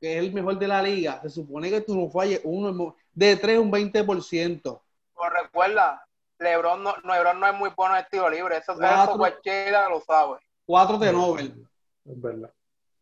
que 0.02 0.17
es 0.17 0.26
el 0.26 0.34
mejor 0.34 0.60
de 0.60 0.67
la 0.67 0.84
liga, 0.84 1.22
se 1.22 1.30
supone 1.30 1.69
que 1.69 1.80
tú 1.80 1.95
no 1.95 2.10
falles 2.10 2.41
uno, 2.43 2.98
de 3.13 3.38
tres, 3.38 3.60
un 3.60 3.72
20%. 3.72 4.82
Pues 5.13 5.34
recuerda, 5.41 6.06
LeBron 6.38 6.84
no, 6.84 6.95
no, 7.02 7.13
LeBron 7.13 7.39
no 7.39 7.48
es 7.48 7.54
muy 7.54 7.69
bueno 7.78 7.95
en 7.95 8.00
el 8.02 8.10
tiro 8.10 8.30
libre, 8.30 8.58
eso, 8.58 8.76
Cuatro. 8.76 9.04
eso 9.13 9.17
cualquiera 9.17 9.88
lo 9.88 10.02
sabe. 10.02 10.39
Cuatro 10.70 11.00
de 11.00 11.12
Nobel, 11.12 11.66
Es 12.06 12.22
verdad. 12.22 12.54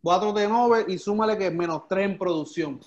cuatro 0.01 0.31
de 0.31 0.47
Nobel 0.47 0.85
y 0.87 0.97
súmale 0.97 1.37
que 1.37 1.47
es 1.47 1.53
menos 1.53 1.85
tres 1.89 2.05
en 2.05 2.17
producción. 2.17 2.79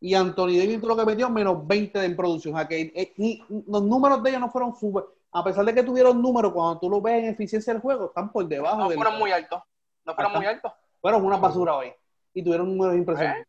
Y 0.00 0.14
Anthony 0.14 0.54
Davis 0.58 0.80
lo 0.80 0.96
que 0.96 1.04
metió, 1.04 1.28
menos 1.28 1.66
20 1.66 2.04
en 2.04 2.14
producción. 2.14 2.54
O 2.54 2.56
sea, 2.58 2.68
que 2.68 2.92
eh, 2.94 3.12
ni- 3.16 3.42
los 3.66 3.82
números 3.82 4.22
de 4.22 4.30
ellos 4.30 4.40
no 4.42 4.48
fueron 4.48 4.76
super. 4.76 5.02
A 5.32 5.42
pesar 5.42 5.64
de 5.64 5.74
que 5.74 5.82
tuvieron 5.82 6.22
números, 6.22 6.52
cuando 6.52 6.78
tú 6.78 6.88
lo 6.88 7.00
ves 7.00 7.24
en 7.24 7.30
eficiencia 7.30 7.72
del 7.72 7.82
juego, 7.82 8.06
están 8.06 8.30
por 8.30 8.46
debajo 8.46 8.78
No 8.78 8.88
del. 8.88 8.96
fueron 8.96 9.18
muy 9.18 9.32
altos, 9.32 9.60
no 10.04 10.14
fueron 10.14 10.32
muy 10.34 10.46
altos. 10.46 10.72
Fueron 11.00 11.24
una 11.24 11.36
basura 11.38 11.74
hoy. 11.74 11.92
Y 12.32 12.44
tuvieron 12.44 12.68
números 12.68 12.94
impresionantes. 12.94 13.48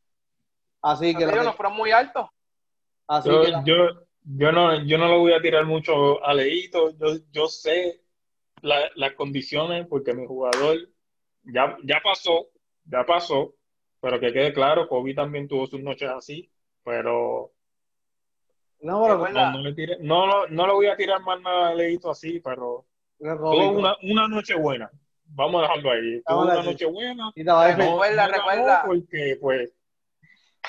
Así 0.82 1.14
que. 1.16 1.24
La- 1.24 1.44
no 1.44 1.54
fueron 1.54 1.76
muy 1.78 1.92
altos. 1.92 2.26
así 3.08 3.30
Yo, 3.30 3.42
que 3.44 3.48
la- 3.50 3.64
yo, 3.64 3.76
yo, 4.24 4.52
no, 4.52 4.84
yo 4.88 4.98
no 4.98 5.08
lo 5.08 5.20
voy 5.20 5.34
a 5.34 5.42
tirar 5.42 5.68
mucho 5.68 6.26
a 6.26 6.34
Leito. 6.34 6.90
Yo, 6.98 7.10
yo 7.32 7.48
sé 7.48 8.02
la- 8.62 8.90
las 8.96 9.14
condiciones 9.14 9.88
porque 9.88 10.14
mi 10.14 10.26
jugador 10.26 10.78
ya, 11.44 11.78
ya 11.84 12.00
pasó, 12.04 12.48
ya 12.86 13.06
pasó, 13.06 13.54
pero 14.02 14.20
que 14.20 14.32
quede 14.34 14.54
claro, 14.54 14.88
Kobe 14.88 15.14
también 15.14 15.48
tuvo 15.48 15.68
sus 15.68 15.82
noches 15.82 16.10
así, 16.10 16.50
pero 16.84 17.52
No, 18.82 19.04
pero- 19.04 19.18
no, 19.18 19.52
no 19.52 19.60
le 19.62 19.74
tiré- 19.74 19.98
no, 20.02 20.26
no, 20.28 20.48
no 20.48 20.68
le 20.68 20.74
voy 20.74 20.88
a 20.88 20.96
tirar 20.96 21.22
más 21.22 21.42
nada 21.42 21.70
a 21.70 21.74
Leito 21.74 22.10
así, 22.10 22.40
pero 22.40 22.86
tuvo 23.52 23.72
una, 23.80 23.96
una 24.04 24.28
noche 24.28 24.56
buena. 24.56 24.90
Vamos 25.32 25.60
a 25.60 25.62
dejarlo 25.64 25.92
ahí. 25.92 26.22
Tuvo 26.26 26.42
una 26.44 26.54
noche 26.72 26.86
buena. 26.86 27.32
Y. 27.36 27.44
No, 27.44 27.62
Recuerda, 27.78 28.28
recuerda. 28.28 28.84
Porque, 28.86 29.38
pues, 29.42 29.74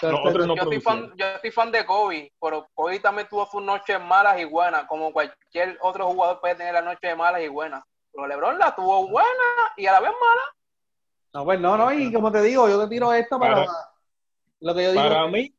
Otros 0.02 0.46
no 0.46 0.56
yo, 0.56 0.64
soy 0.64 0.80
fan, 0.80 1.12
yo 1.16 1.26
soy 1.40 1.50
fan 1.50 1.70
de 1.72 1.84
Kobe, 1.84 2.32
pero 2.40 2.66
Kobe 2.74 3.00
también 3.00 3.28
tuvo 3.28 3.46
sus 3.46 3.62
noches 3.62 4.00
malas 4.00 4.40
y 4.40 4.44
buenas, 4.44 4.84
como 4.86 5.12
cualquier 5.12 5.76
otro 5.82 6.06
jugador 6.06 6.40
puede 6.40 6.54
tener 6.54 6.74
las 6.74 6.84
noches 6.84 7.16
malas 7.16 7.42
y 7.42 7.48
buenas. 7.48 7.82
Pero 8.12 8.26
LeBron 8.26 8.58
la 8.58 8.74
tuvo 8.74 9.08
buena 9.08 9.28
y 9.76 9.86
a 9.86 9.92
la 9.92 10.00
vez 10.00 10.10
mala. 10.10 10.42
No, 11.32 11.44
pues 11.44 11.60
no, 11.60 11.76
no, 11.76 11.92
y 11.92 12.12
como 12.12 12.32
te 12.32 12.42
digo, 12.42 12.68
yo 12.68 12.82
te 12.82 12.88
tiro 12.88 13.12
esto 13.12 13.38
para, 13.38 13.66
Para- 13.66 13.72
lo 14.60 14.74
que 14.74 14.82
yo 14.82 14.92
digo. 14.92 15.02
Para 15.02 15.26
mí 15.28 15.54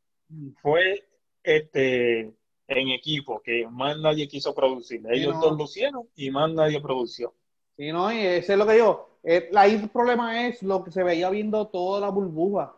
fue 0.62 1.08
este 1.44 2.34
en 2.68 2.90
equipo 2.90 3.42
que 3.42 3.68
más 3.70 3.98
nadie 3.98 4.28
quiso 4.28 4.56
producir. 4.56 5.02
Ellos 5.10 5.36
no. 5.36 5.42
dos 5.42 5.58
lo 5.58 5.64
hicieron 5.66 6.08
y 6.16 6.32
más 6.32 6.52
nadie 6.52 6.80
produció. 6.82 7.34
Sí, 7.78 7.92
no, 7.92 8.12
y 8.12 8.20
ese 8.20 8.54
es 8.54 8.60
lo 8.60 8.66
que 8.66 8.74
digo. 8.74 9.20
Eh, 9.24 9.52
ahí 9.56 9.76
el 9.76 9.90
problema 9.90 10.48
es 10.48 10.64
lo 10.64 10.84
que 10.84 10.92
se 10.92 11.04
veía 11.04 11.30
viendo 11.30 11.68
toda 11.68 12.00
la 12.00 12.10
burbuja. 12.10 12.74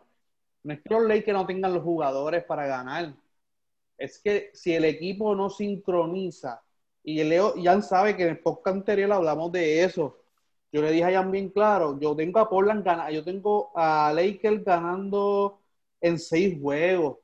No 0.64 0.72
es 0.72 0.80
que 0.82 0.92
los 0.94 1.02
Lakers 1.06 1.36
no 1.38 1.46
tengan 1.46 1.74
los 1.74 1.82
jugadores 1.82 2.42
para 2.44 2.66
ganar. 2.66 3.14
Es 3.98 4.18
que 4.18 4.50
si 4.54 4.74
el 4.74 4.84
equipo 4.84 5.34
no 5.34 5.50
sincroniza, 5.50 6.60
y 7.02 7.22
Leo, 7.22 7.54
Jan 7.62 7.82
sabe 7.82 8.16
que 8.16 8.22
en 8.24 8.30
el 8.30 8.38
podcast 8.38 8.78
anterior 8.78 9.12
hablamos 9.12 9.52
de 9.52 9.84
eso. 9.84 10.20
Yo 10.72 10.80
le 10.82 10.90
dije 10.90 11.04
a 11.04 11.12
Jan 11.12 11.30
bien 11.30 11.50
claro, 11.50 11.98
yo 12.00 12.16
tengo 12.16 12.40
a 12.40 12.48
Portland 12.48 12.84
ganando, 12.84 13.12
yo 13.12 13.22
tengo 13.22 13.70
a 13.76 14.10
Lakers 14.14 14.64
ganando 14.64 15.60
en 16.00 16.18
seis 16.18 16.58
juegos. 16.60 17.18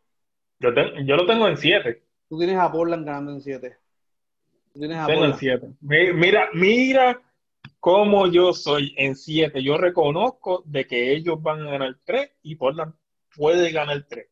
Yo, 0.60 0.72
te- 0.74 1.04
yo 1.04 1.16
lo 1.16 1.26
tengo 1.26 1.48
en 1.48 1.56
siete. 1.56 2.02
Tú 2.28 2.38
tienes 2.38 2.58
a 2.58 2.70
Portland 2.70 3.06
ganando 3.06 3.32
en 3.32 3.40
siete. 3.40 3.78
Tú 4.72 4.78
tienes 4.80 4.98
a 4.98 5.06
Tengo 5.06 5.24
en 5.24 5.34
siete. 5.34 5.66
Mi- 5.80 6.12
Mira, 6.12 6.50
mira 6.52 7.20
cómo 7.80 8.26
yo 8.28 8.52
soy 8.52 8.94
en 8.96 9.16
siete. 9.16 9.62
Yo 9.62 9.78
reconozco 9.78 10.62
de 10.66 10.86
que 10.86 11.12
ellos 11.12 11.42
van 11.42 11.62
a 11.66 11.70
ganar 11.72 11.96
tres 12.04 12.30
y 12.42 12.54
Portland 12.54 12.94
puede 13.36 13.70
ganar 13.72 14.04
tres. 14.08 14.28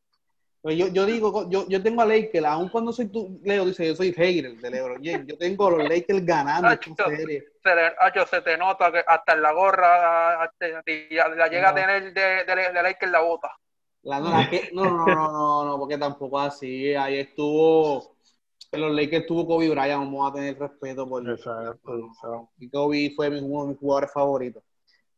Pues 0.60 0.76
yo, 0.76 0.88
yo 0.88 1.06
digo, 1.06 1.48
yo, 1.48 1.66
yo 1.68 1.80
tengo 1.82 2.02
a 2.02 2.04
Lakers, 2.04 2.44
aun 2.44 2.68
cuando 2.68 2.92
soy 2.92 3.06
tú, 3.06 3.40
Leo 3.44 3.64
dice, 3.64 3.86
yo 3.86 3.94
soy 3.94 4.12
hater 4.12 4.56
de 4.56 4.70
LeBron 4.70 5.00
James. 5.02 5.24
Yo 5.28 5.38
tengo 5.38 5.68
a 5.68 5.70
los 5.70 5.88
Lakers 5.88 6.26
ganando 6.26 6.70
esta 6.72 7.06
serie. 7.06 7.44
Se, 7.62 7.74
le- 7.74 7.92
Acho, 8.00 8.26
se 8.26 8.40
te 8.42 8.58
nota 8.58 8.90
que 8.90 8.98
hasta 9.06 9.34
en 9.34 9.42
la 9.42 9.52
gorra 9.52 10.42
hasta- 10.42 10.66
la 10.68 11.48
llega 11.48 11.62
No. 11.62 11.68
a 11.68 11.74
tener 11.74 12.12
de, 12.12 12.20
de, 12.44 12.72
de 12.72 12.82
Lakers 12.82 13.12
la 13.12 13.20
bota. 13.20 13.50
La- 14.02 14.18
no, 14.18 14.30
la 14.30 14.50
que- 14.50 14.70
no, 14.72 14.84
no, 14.84 15.06
no, 15.06 15.06
no, 15.06 15.32
no, 15.32 15.64
no, 15.64 15.78
porque 15.78 15.96
tampoco 15.96 16.40
así. 16.40 16.92
Ahí 16.94 17.20
estuvo, 17.20 18.16
en 18.72 18.80
los 18.80 18.92
Lakers 18.92 19.22
estuvo 19.22 19.46
Kobe 19.46 19.68
Bryant, 19.70 20.04
vamos 20.04 20.28
a 20.30 20.34
tener 20.34 20.58
respeto 20.58 21.08
por 21.08 21.28
Exacto. 21.30 22.50
y 22.58 22.68
Kobe 22.68 23.12
fue 23.14 23.30
mi- 23.30 23.38
uno 23.40 23.62
de 23.62 23.68
mis 23.70 23.78
jugadores 23.78 24.12
favoritos. 24.12 24.62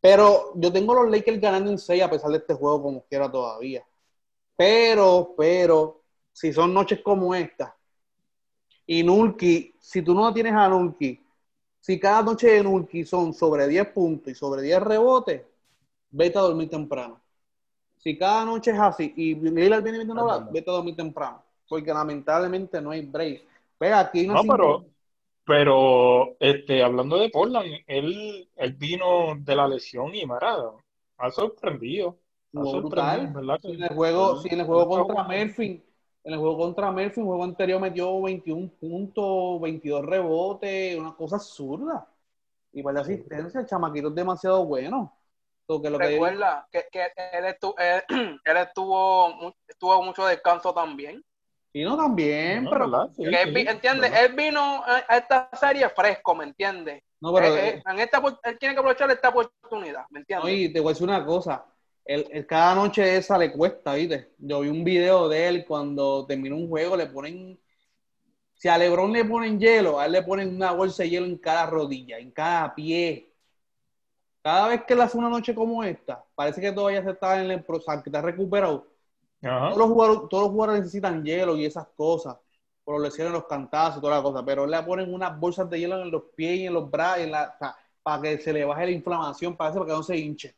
Pero 0.01 0.53
yo 0.55 0.73
tengo 0.73 0.95
los 0.95 1.11
Lakers 1.11 1.41
ganando 1.41 1.71
en 1.71 1.79
6 1.79 2.03
a 2.03 2.11
pesar 2.11 2.31
de 2.31 2.39
este 2.39 2.55
juego 2.55 2.83
como 2.83 3.05
quiera 3.05 3.31
todavía. 3.31 3.85
Pero, 4.57 5.35
pero, 5.37 6.03
si 6.33 6.53
son 6.53 6.73
noches 6.73 7.01
como 7.03 7.35
esta, 7.35 7.77
y 8.87 9.03
Nulki, 9.03 9.75
si 9.79 10.03
tú 10.03 10.15
no 10.15 10.33
tienes 10.33 10.53
a 10.53 10.69
Nulki, 10.69 11.21
si 11.81 11.99
cada 11.99 12.23
noche 12.23 12.49
de 12.51 12.63
Nulki 12.63 13.05
son 13.05 13.33
sobre 13.33 13.69
10 13.69 13.89
puntos 13.93 14.33
y 14.33 14.35
sobre 14.35 14.63
10 14.63 14.83
rebotes, 14.83 15.43
vete 16.11 16.39
a 16.39 16.43
dormir 16.43 16.69
temprano. 16.69 17.21
Si 17.99 18.17
cada 18.17 18.45
noche 18.45 18.71
es 18.71 18.79
así 18.79 19.13
y 19.17 19.35
Lillard 19.35 19.83
viene 19.83 19.99
metiendo 19.99 20.25
verdad. 20.25 20.49
vete 20.51 20.71
a 20.71 20.75
dormir 20.75 20.97
temprano. 20.97 21.43
Porque 21.69 21.93
lamentablemente 21.93 22.81
no 22.81 22.91
hay 22.91 23.03
break. 23.03 23.43
Pero 23.79 23.97
aquí 23.97 24.27
no, 24.27 24.35
No, 24.35 24.43
se 24.43 24.49
pero, 24.49 24.85
pero 25.45 26.37
este, 26.41 26.83
hablando 26.83 27.19
de 27.19 27.29
Portland, 27.31 27.67
él, 27.87 28.49
él 28.57 28.73
vino 28.75 29.35
de 29.39 29.57
la 29.57 29.67
lesión 29.69 30.15
y 30.15 30.25
Marada. 30.27 30.73
Ha 31.19 31.31
sorprendido. 31.31 32.19
Ha 32.55 32.65
sorprendido. 32.65 33.33
¿verdad? 33.35 33.59
Si 33.63 33.73
en 33.73 33.83
el 33.83 33.95
juego, 33.95 34.37
Sí. 34.37 34.49
si 34.49 34.55
en 34.55 34.61
el 34.61 34.67
juego 34.67 35.07
contra. 35.07 35.25
Murphy, 35.25 35.85
en 36.25 36.33
el 36.33 36.39
juego 36.39 36.59
contra 36.59 36.91
Murphy, 36.91 37.21
el 37.21 37.27
juego 37.27 37.45
anterior 37.45 37.81
metió 37.81 38.23
21 38.23 38.69
puntos, 38.81 39.61
22 39.61 40.05
rebotes, 40.05 40.99
una 40.99 41.15
cosa 41.17 41.37
absurda. 41.37 42.07
Y 42.73 42.83
para 42.83 42.95
la 42.95 43.01
asistencia, 43.01 43.61
el 43.61 43.67
chamaquito 43.67 44.09
es 44.09 44.15
demasiado 44.15 44.65
bueno. 44.65 45.17
Que, 45.83 45.89
lo 45.89 45.99
Recuerda 45.99 46.67
que, 46.73 46.85
que 46.91 47.07
él, 47.33 47.45
estuvo, 47.45 47.77
él, 47.79 48.03
él 48.45 48.57
estuvo, 48.57 49.55
estuvo 49.69 50.03
mucho 50.03 50.27
descanso 50.27 50.75
también. 50.75 51.25
Y 51.73 51.85
no 51.85 51.97
también, 51.97 52.65
No, 52.65 52.71
pero. 52.71 52.87
Sí, 53.17 53.25
él. 53.25 54.15
Él 54.15 54.33
vino 54.35 54.83
a 54.85 54.99
esta 55.17 55.49
serie 55.55 55.89
fresco, 55.91 56.35
¿me 56.35 56.45
entiendes? 56.45 57.03
no, 57.21 57.33
pero 57.35 57.57
Eh, 57.57 57.69
eh, 57.69 57.83
en 57.85 58.01
esta, 58.01 58.19
él 58.45 58.59
tiene 58.59 58.75
que 58.75 58.81
aprovechar 58.81 59.11
esta 59.11 59.29
oportunidad, 59.29 60.05
¿me 60.11 60.21
entiendes? 60.21 60.45
Oye, 60.45 60.69
te 60.71 60.81
voy 60.81 60.91
a 60.91 60.93
decir 60.95 61.09
una 61.09 61.25
cosa. 61.25 61.67
El, 62.05 62.27
el- 62.31 62.47
cada 62.47 62.75
noche 62.75 63.17
esa 63.17 63.39
le 63.39 63.53
cuesta, 63.53 63.95
¿viste? 63.95 64.33
Yo 64.39 64.61
vi 64.61 64.69
un 64.69 64.85
video 64.85 65.29
de 65.29 65.49
él 65.49 65.65
cuando 65.67 66.27
termina 66.27 66.55
un 66.57 66.69
juego, 66.69 66.97
le 66.97 67.07
ponen. 67.07 67.61
Si 68.55 68.69
a 68.69 68.79
Lebron 68.79 69.13
le 69.13 69.25
ponen 69.25 69.59
hielo, 69.61 70.01
a 70.01 70.07
él 70.07 70.13
le 70.13 70.23
ponen 70.23 70.55
una 70.57 70.73
bolsa 70.73 71.03
de 71.05 71.11
hielo 71.11 71.27
en 71.27 71.39
cada 71.39 71.67
rodilla, 71.67 72.19
en 72.19 72.31
cada 72.33 72.75
pie. 72.75 73.33
cada 74.43 74.69
vez 74.69 74.85
que 74.85 74.95
él 74.95 75.01
hace 75.01 75.19
una 75.19 75.29
noche 75.29 75.55
como 75.55 75.85
esta, 75.85 76.25
parece 76.35 76.61
que 76.61 76.73
todavía 76.73 77.03
se 77.03 77.11
está 77.11 77.43
en 77.43 77.51
el 77.51 77.65
proceso, 77.65 78.03
que 78.03 78.09
está 78.11 78.23
recuperado. 78.23 78.89
Todos 79.41 79.77
los, 79.77 79.89
jugadores, 79.89 80.29
todos 80.29 80.45
los 80.45 80.53
jugadores 80.53 80.81
necesitan 80.83 81.25
hielo 81.25 81.57
y 81.57 81.65
esas 81.65 81.87
cosas, 81.97 82.37
por 82.85 82.97
los 82.97 83.05
lesiones, 83.05 83.33
los 83.33 83.47
cantazos 83.47 83.99
y 83.99 84.01
toda 84.01 84.17
la 84.17 84.23
cosa, 84.23 84.45
pero 84.45 84.67
le 84.67 84.83
ponen 84.83 85.13
unas 85.13 85.39
bolsas 85.39 85.69
de 85.71 85.81
hielo 85.81 86.03
en 86.03 86.11
los 86.11 86.25
pies 86.35 86.59
y 86.59 86.67
en 86.67 86.75
los 86.75 86.91
brazos, 86.91 87.27
para 88.03 88.23
que 88.23 88.39
se 88.39 88.53
le 88.53 88.65
baje 88.65 88.87
la 88.87 88.91
inflamación, 88.93 89.57
para, 89.57 89.73
para 89.73 89.87
que 89.87 89.93
no 89.93 90.03
se 90.03 90.17
hinche. 90.17 90.55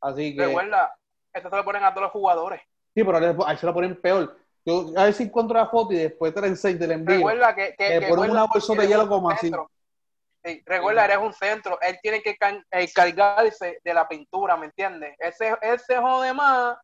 Así 0.00 0.36
que. 0.36 0.46
Recuerda, 0.46 0.94
esto 1.32 1.48
se 1.48 1.56
lo 1.56 1.64
ponen 1.64 1.84
a 1.84 1.90
todos 1.90 2.02
los 2.02 2.12
jugadores. 2.12 2.60
Sí, 2.94 3.02
pero 3.02 3.46
ahí 3.46 3.56
se 3.56 3.66
lo 3.66 3.72
ponen 3.72 3.98
peor. 3.98 4.36
Yo, 4.64 4.92
a 4.96 5.04
ver 5.04 5.14
si 5.14 5.24
encuentro 5.24 5.56
la 5.56 5.66
foto 5.66 5.92
y 5.92 5.96
después 5.96 6.34
te 6.34 6.40
la 6.40 6.46
enseño, 6.48 6.78
te 6.78 6.86
la 6.86 6.94
envío. 6.94 7.16
Recuerda 7.16 7.54
que, 7.54 7.74
que, 7.76 8.06
ponen 8.08 8.30
una 8.30 8.44
bolsa 8.44 8.74
de 8.74 8.86
hielo 8.86 9.08
como 9.08 9.30
así. 9.30 9.50
recuerda, 10.66 11.06
eres 11.06 11.18
un 11.18 11.32
centro. 11.32 11.80
Él 11.80 11.98
tiene 12.02 12.22
que 12.22 12.36
cargarse 12.94 13.80
de 13.82 13.94
la 13.94 14.06
pintura, 14.06 14.56
¿me 14.56 14.66
entiendes? 14.66 15.16
Ese, 15.18 15.56
ese 15.62 15.96
jode 15.96 16.34
más 16.34 16.76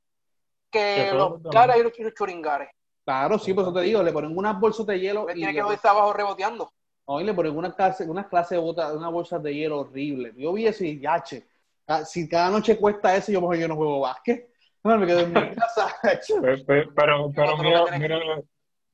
que 0.71 1.11
los 1.13 1.41
caras 1.51 1.79
y 1.79 1.83
los 1.83 2.15
churingares. 2.15 2.69
Claro, 3.05 3.39
sí, 3.39 3.55
por 3.55 3.65
eso 3.65 3.73
te 3.73 3.81
digo, 3.81 4.03
le 4.03 4.13
ponen 4.13 4.37
unas 4.37 4.59
bolsas 4.61 4.87
de 4.87 5.01
hielo. 5.01 5.27
y 5.31 5.35
tiene 5.35 5.55
que 5.55 5.75
estar 5.75 5.93
abajo 5.93 6.13
reboteando. 6.13 6.71
No, 7.07 7.21
y 7.21 7.25
le 7.25 7.33
ponen 7.33 7.57
una 7.57 7.75
clase, 7.75 8.05
una 8.05 8.29
clase 8.29 8.57
de 8.57 8.61
bota, 8.61 8.93
una 8.93 9.09
bolsa 9.09 9.39
de 9.39 9.55
hielo 9.55 9.81
horrible. 9.81 10.35
Yo 10.37 10.53
vi 10.53 10.67
eso 10.67 10.85
y 10.85 11.01
yache. 11.01 11.47
Si 12.05 12.29
cada 12.29 12.51
noche 12.51 12.77
cuesta 12.77 13.17
eso, 13.17 13.33
yo 13.33 13.41
mejor 13.41 13.57
yo 13.57 13.69
no 13.69 13.77
juego 13.77 14.01
básquet. 14.01 14.49
No, 14.85 14.97
me 14.97 15.07
quedo 15.07 15.21
en 15.21 15.33
mi 15.33 15.35
casa. 15.57 15.93
pero, 16.41 16.95
pero, 16.95 17.33
pero, 17.35 17.57
mira, 17.59 17.85
mira, 17.99 18.21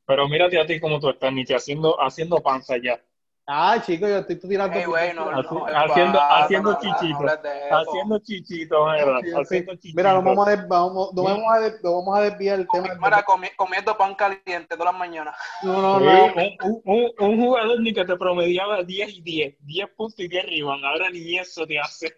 pero 0.07 0.29
mírate 0.29 0.59
a 0.59 0.67
ti 0.67 0.81
como 0.81 0.99
tú 0.99 1.11
estás, 1.11 1.31
ni 1.33 1.45
haciendo, 1.45 2.01
haciendo 2.01 2.41
panza 2.43 2.77
ya. 2.83 2.99
Ah, 3.47 3.79
chico, 3.85 4.09
yo 4.09 4.19
estoy 4.19 4.37
tirando. 4.37 4.89
bueno, 4.89 5.31
haciendo, 5.75 6.19
haciendo 6.19 6.79
chichito. 6.81 7.27
haciendo 7.71 8.19
chichito, 8.21 8.89
haciendo 8.89 9.75
chichito. 9.75 9.97
Mira, 9.97 10.15
nos 10.15 10.25
vamos 10.25 10.49
a, 10.49 10.57
vamos, 10.67 11.11
vamos 11.15 11.45
a, 11.53 11.71
vamos 11.83 12.19
a 12.19 12.23
desviar 12.23 12.61
el 12.61 12.69
tema. 12.69 12.99
Para 12.99 13.23
comiendo 13.23 13.97
pan 13.99 14.15
caliente 14.15 14.69
todas 14.69 14.87
las 14.87 14.99
mañanas. 14.99 15.37
No, 15.63 15.83
no, 15.83 16.01
no. 16.01 16.25
Un, 16.63 16.83
un, 16.85 17.11
un, 17.19 17.41
jugador 17.41 17.81
ni 17.81 17.93
que 17.93 18.07
te 18.07 18.17
promediaba 18.17 18.83
10 18.83 19.11
y 19.11 19.21
10, 19.21 19.57
10 19.61 19.89
puntos 19.91 20.19
y 20.21 20.29
10 20.29 20.47
rebounds. 20.47 20.85
Ahora 20.85 21.11
ni 21.11 21.37
eso 21.37 21.67
te 21.67 21.79
hace. 21.79 22.15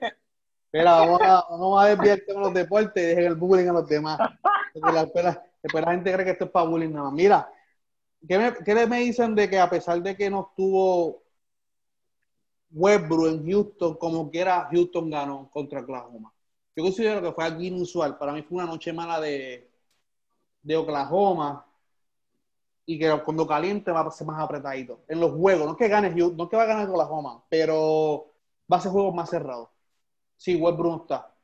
Mira, 0.73 0.93
vamos 0.93 1.21
a, 1.23 1.45
vamos 1.51 1.83
a 1.83 1.89
desviar 1.89 2.19
el 2.19 2.27
tema 2.27 2.39
de 2.39 2.45
los 2.47 2.55
deportes 2.55 3.03
y 3.03 3.07
dejen 3.07 3.25
el 3.25 3.35
bullying 3.35 3.69
a 3.69 3.73
los 3.73 3.89
demás. 3.89 4.19
Porque 4.73 4.93
la, 4.93 5.05
después, 5.05 5.85
la 5.85 5.91
gente 5.91 6.13
cree 6.13 6.25
que 6.25 6.31
esto 6.33 6.45
es 6.45 6.51
para 6.53 6.67
bullying 6.67 6.91
nada 6.91 7.07
más. 7.07 7.15
Mira, 7.15 7.49
¿Qué 8.29 8.39
me, 8.39 8.55
¿Qué 8.65 8.87
me 8.87 8.99
dicen 9.01 9.35
de 9.35 9.49
que 9.49 9.59
a 9.59 9.71
pesar 9.71 10.03
de 10.03 10.17
que 10.17 10.29
no 10.31 10.49
estuvo 10.51 11.23
Westbrook 12.71 13.27
en 13.29 13.47
Houston, 13.47 13.95
como 13.97 14.31
quiera, 14.31 14.69
Houston 14.71 15.11
ganó 15.11 15.51
contra 15.51 15.81
Oklahoma? 15.81 16.33
Yo 16.75 16.83
considero 16.85 17.23
que 17.23 17.33
fue 17.33 17.45
algo 17.45 17.63
inusual. 17.63 18.19
Para 18.19 18.33
mí 18.33 18.43
fue 18.43 18.57
una 18.59 18.67
noche 18.67 18.93
mala 18.93 19.21
de, 19.21 19.71
de 20.63 20.77
Oklahoma 20.77 21.67
y 22.85 22.99
que 22.99 23.21
cuando 23.25 23.47
caliente 23.47 23.91
va 23.91 24.01
a 24.03 24.11
ser 24.11 24.27
más 24.27 24.41
apretadito. 24.41 25.01
En 25.09 25.21
los 25.21 25.33
juegos, 25.33 25.67
no 25.67 25.73
es 25.73 25.79
que 25.79 25.89
gane 25.89 26.11
Houston, 26.11 26.37
no 26.37 26.45
es 26.45 26.51
que 26.51 26.57
va 26.57 26.63
a 26.65 26.67
ganar 26.67 26.89
Oklahoma, 26.89 27.45
pero 27.49 28.33
va 28.73 28.77
a 28.79 28.81
ser 28.81 28.93
juegos 28.93 29.15
más 29.15 29.31
cerrados. 29.31 29.69
Sí, 30.37 30.57
Westbrook 30.57 30.93
no 30.97 31.03
está. 31.03 31.35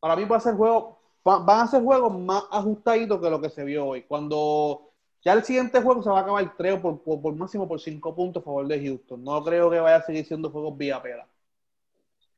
Para 0.00 0.16
mí 0.16 0.24
va 0.24 0.36
a 0.36 0.40
ser 0.40 0.54
juego, 0.56 1.00
van 1.24 1.60
a 1.60 1.66
ser 1.66 1.82
juegos 1.82 2.12
más 2.18 2.44
ajustaditos 2.50 3.20
que 3.20 3.30
lo 3.30 3.40
que 3.40 3.50
se 3.50 3.64
vio 3.64 3.86
hoy. 3.86 4.02
Cuando 4.04 4.85
ya 5.26 5.32
el 5.32 5.42
siguiente 5.42 5.82
juego 5.82 6.04
se 6.04 6.08
va 6.08 6.20
a 6.20 6.22
acabar 6.22 6.56
3 6.56 6.78
por, 6.78 7.02
por, 7.02 7.34
máximo 7.34 7.66
por 7.66 7.80
5 7.80 8.14
puntos 8.14 8.40
a 8.40 8.44
favor 8.44 8.64
de 8.68 8.80
Houston. 8.80 9.24
No 9.24 9.42
creo 9.42 9.68
que 9.68 9.80
vaya 9.80 9.96
a 9.96 10.02
seguir 10.02 10.24
siendo 10.24 10.52
juegos 10.52 10.78
vía 10.78 11.02
pera. 11.02 11.28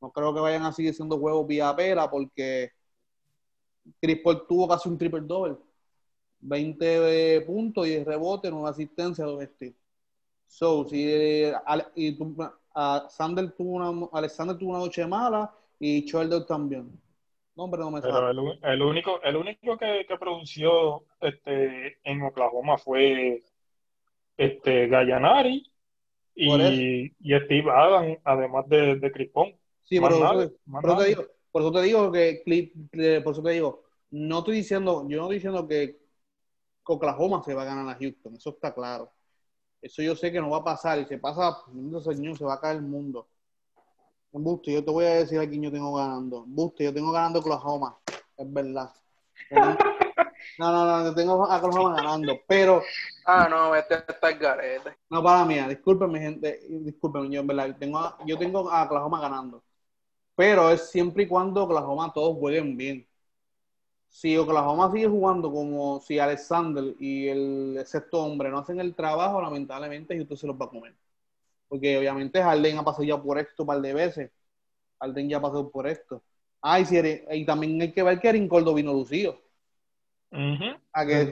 No 0.00 0.10
creo 0.10 0.32
que 0.32 0.40
vayan 0.40 0.64
a 0.64 0.72
seguir 0.72 0.94
siendo 0.94 1.18
juegos 1.18 1.46
vía 1.46 1.76
pera 1.76 2.10
porque 2.10 2.72
Chris 4.00 4.20
Paul 4.24 4.46
tuvo 4.48 4.66
casi 4.66 4.88
un 4.88 4.96
triple 4.96 5.20
doble. 5.20 5.58
20 6.40 7.42
puntos, 7.42 7.86
y 7.86 8.02
rebotes, 8.02 8.50
una 8.50 8.70
asistencia, 8.70 9.26
2 9.26 9.44
steals. 9.44 9.76
So, 10.46 10.88
si 10.88 11.52
y 11.94 12.18
Sander 13.10 13.52
tuvo 13.52 13.72
una, 13.72 14.08
Alexander 14.14 14.56
tuvo 14.56 14.70
una 14.70 14.78
noche 14.78 15.06
mala 15.06 15.54
y 15.78 16.08
Schroeder 16.08 16.46
también. 16.46 16.90
Pero 18.02 18.30
el, 18.30 18.82
único, 18.82 19.20
el 19.22 19.36
único 19.36 19.76
que, 19.76 20.06
que 20.06 20.16
produció 20.16 21.04
este, 21.20 21.98
en 22.04 22.22
Oklahoma 22.22 22.78
fue 22.78 23.42
este 24.36 24.86
Gallanari 24.86 25.68
y, 26.34 27.12
y 27.18 27.40
Steve 27.40 27.70
Adams, 27.70 28.18
además 28.24 28.68
de, 28.68 28.96
de 28.96 29.12
Chris 29.12 29.30
Sí, 29.82 29.98
pero 29.98 30.18
por, 30.70 30.90
eso 30.90 30.96
te 30.98 31.04
digo, 31.08 31.24
por 31.50 31.62
eso 31.62 31.72
te 31.72 31.82
digo 31.82 32.12
que 32.12 33.22
por 33.24 33.32
eso 33.32 33.42
te 33.42 33.50
digo, 33.50 33.84
no 34.10 34.38
estoy 34.38 34.56
diciendo, 34.56 35.06
yo 35.08 35.16
no 35.16 35.24
estoy 35.24 35.36
diciendo 35.36 35.66
que 35.66 35.98
Oklahoma 36.84 37.42
se 37.42 37.54
va 37.54 37.62
a 37.62 37.66
ganar 37.66 37.88
a 37.88 37.98
Houston, 37.98 38.36
eso 38.36 38.50
está 38.50 38.72
claro. 38.72 39.12
Eso 39.80 40.02
yo 40.02 40.14
sé 40.14 40.32
que 40.32 40.40
no 40.40 40.50
va 40.50 40.58
a 40.58 40.64
pasar 40.64 40.98
y 40.98 41.06
se 41.06 41.18
pasa, 41.18 41.56
señor, 42.02 42.36
se 42.36 42.44
va 42.44 42.54
a 42.54 42.60
caer 42.60 42.76
el 42.76 42.82
mundo. 42.82 43.28
Buste, 44.32 44.72
yo 44.72 44.84
te 44.84 44.90
voy 44.90 45.04
a 45.04 45.14
decir 45.16 45.38
a 45.40 45.48
quién 45.48 45.62
yo 45.62 45.72
tengo 45.72 45.94
ganando. 45.94 46.44
Buste, 46.46 46.84
yo 46.84 46.92
tengo 46.92 47.10
ganando 47.12 47.40
Oklahoma. 47.40 47.98
Es 48.36 48.52
verdad. 48.52 48.92
No, 49.50 50.72
no, 50.72 50.86
no, 50.86 51.04
yo 51.04 51.14
tengo 51.14 51.44
a 51.46 51.56
Oklahoma 51.56 51.96
ganando, 51.96 52.38
pero. 52.46 52.82
Ah, 53.24 53.48
no, 53.48 53.74
este 53.74 53.94
está 53.94 54.30
el 54.30 54.38
garete. 54.38 54.96
No, 55.10 55.22
para 55.22 55.44
mí, 55.44 55.58
discúlpenme, 55.68 56.20
gente. 56.20 56.60
Discúlpenme, 56.68 57.30
yo 57.30 57.40
en 57.40 57.46
verdad. 57.46 57.76
Tengo 57.78 57.98
a, 57.98 58.18
yo 58.26 58.38
tengo 58.38 58.70
a 58.70 58.84
Oklahoma 58.84 59.20
ganando. 59.20 59.62
Pero 60.34 60.70
es 60.70 60.90
siempre 60.90 61.24
y 61.24 61.28
cuando 61.28 61.64
Oklahoma 61.64 62.12
todos 62.12 62.36
jueguen 62.38 62.76
bien. 62.76 63.06
Si 64.08 64.36
Oklahoma 64.36 64.90
sigue 64.90 65.06
jugando 65.08 65.50
como 65.50 66.00
si 66.00 66.18
Alexander 66.18 66.94
y 66.98 67.28
el 67.28 67.82
sexto 67.86 68.22
hombre 68.22 68.50
no 68.50 68.58
hacen 68.58 68.80
el 68.80 68.94
trabajo, 68.94 69.40
lamentablemente 69.40 70.20
usted 70.20 70.36
se 70.36 70.46
los 70.46 70.56
va 70.56 70.66
a 70.66 70.70
comer 70.70 70.94
porque 71.68 71.98
obviamente 71.98 72.42
Harden 72.42 72.78
ha 72.78 72.84
pasado 72.84 73.04
ya 73.04 73.20
por 73.20 73.38
esto 73.38 73.62
un 73.62 73.66
par 73.66 73.80
de 73.80 73.94
veces. 73.94 74.30
Harden 75.00 75.28
ya 75.28 75.36
ha 75.36 75.42
pasado 75.42 75.70
por 75.70 75.86
esto. 75.86 76.22
Ah, 76.60 76.80
y, 76.80 76.84
si 76.86 76.96
y 77.30 77.44
también 77.44 77.80
hay 77.80 77.92
que 77.92 78.02
ver 78.02 78.18
que 78.18 78.28
Erin 78.28 78.48
Gordo 78.48 78.74
vino 78.74 78.92
lucido. 78.92 79.38
A 80.92 81.06
que. 81.06 81.30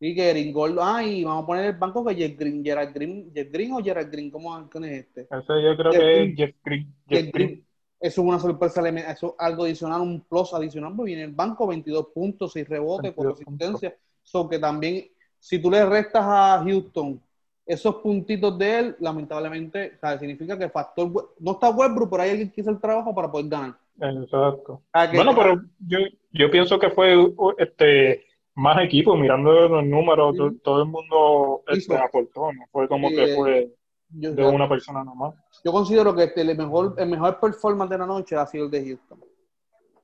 Sí, 0.00 0.14
que 0.14 0.30
Erin 0.30 0.52
Gordo. 0.52 0.82
Ah, 0.82 1.02
y 1.04 1.24
vamos 1.24 1.44
a 1.44 1.46
poner 1.46 1.64
el 1.66 1.76
banco 1.76 2.04
que 2.04 2.14
Jeff 2.14 2.38
Green, 2.38 2.64
Gerard 2.64 2.92
Green, 2.94 3.32
Jeff 3.34 3.50
Green 3.50 3.72
o 3.72 3.82
Gerard 3.82 4.10
Green, 4.10 4.30
¿cómo 4.30 4.56
es 4.58 4.84
este? 4.84 5.22
Eso 5.22 5.60
yo 5.60 5.76
creo 5.76 5.92
que 5.92 6.22
es 6.24 6.36
Jeff 6.36 6.56
Green. 6.64 6.94
Jeff 7.08 7.32
Green. 7.32 7.64
Eso 8.00 8.20
es 8.20 8.26
una 8.28 8.38
sorpresa, 8.38 8.88
eso 8.88 9.26
es 9.28 9.34
algo 9.38 9.64
adicional, 9.64 10.00
un 10.02 10.20
plus 10.20 10.54
adicional, 10.54 10.94
porque 10.94 11.10
viene 11.10 11.24
el 11.24 11.32
banco 11.32 11.66
22 11.66 12.08
puntos, 12.14 12.52
6 12.52 12.68
rebotes, 12.68 13.12
4 13.12 13.32
asistencias. 13.32 13.94
So 14.22 14.48
que 14.48 14.60
también, 14.60 15.08
si 15.40 15.60
tú 15.60 15.68
le 15.68 15.84
restas 15.84 16.22
a 16.24 16.62
Houston 16.64 17.20
esos 17.68 17.96
puntitos 17.96 18.58
de 18.58 18.78
él, 18.78 18.96
lamentablemente, 18.98 19.98
significa 20.18 20.58
que 20.58 20.70
factor 20.70 21.34
no 21.38 21.52
está 21.52 21.68
Westbrook, 21.68 22.10
pero 22.10 22.22
hay 22.22 22.30
alguien 22.30 22.50
que 22.50 22.62
hizo 22.62 22.70
el 22.70 22.80
trabajo 22.80 23.14
para 23.14 23.30
poder 23.30 23.48
ganar. 23.48 23.78
Exacto. 24.00 24.82
bueno, 25.12 25.34
pero 25.36 25.60
yo, 25.86 25.98
yo 26.32 26.50
pienso 26.50 26.78
que 26.78 26.88
fue 26.88 27.14
este 27.58 28.24
más 28.54 28.82
equipo, 28.82 29.14
mirando 29.16 29.68
los 29.68 29.84
números, 29.84 30.34
todo, 30.62 30.82
el 30.82 30.88
mundo 30.88 31.62
este, 31.68 31.96
aportó, 31.96 32.52
no 32.52 32.64
fue 32.72 32.88
como 32.88 33.10
que 33.10 33.34
fue 33.36 33.72
de 34.08 34.46
una 34.46 34.68
persona 34.68 35.04
nomás. 35.04 35.34
Yo 35.62 35.70
considero 35.70 36.14
que 36.14 36.24
este, 36.24 36.40
el, 36.40 36.56
mejor, 36.56 36.94
el 36.96 37.08
mejor 37.08 37.38
performance 37.38 37.90
de 37.90 37.98
la 37.98 38.06
noche 38.06 38.34
ha 38.34 38.46
sido 38.46 38.64
el 38.64 38.70
de 38.70 38.84
Houston, 38.84 39.20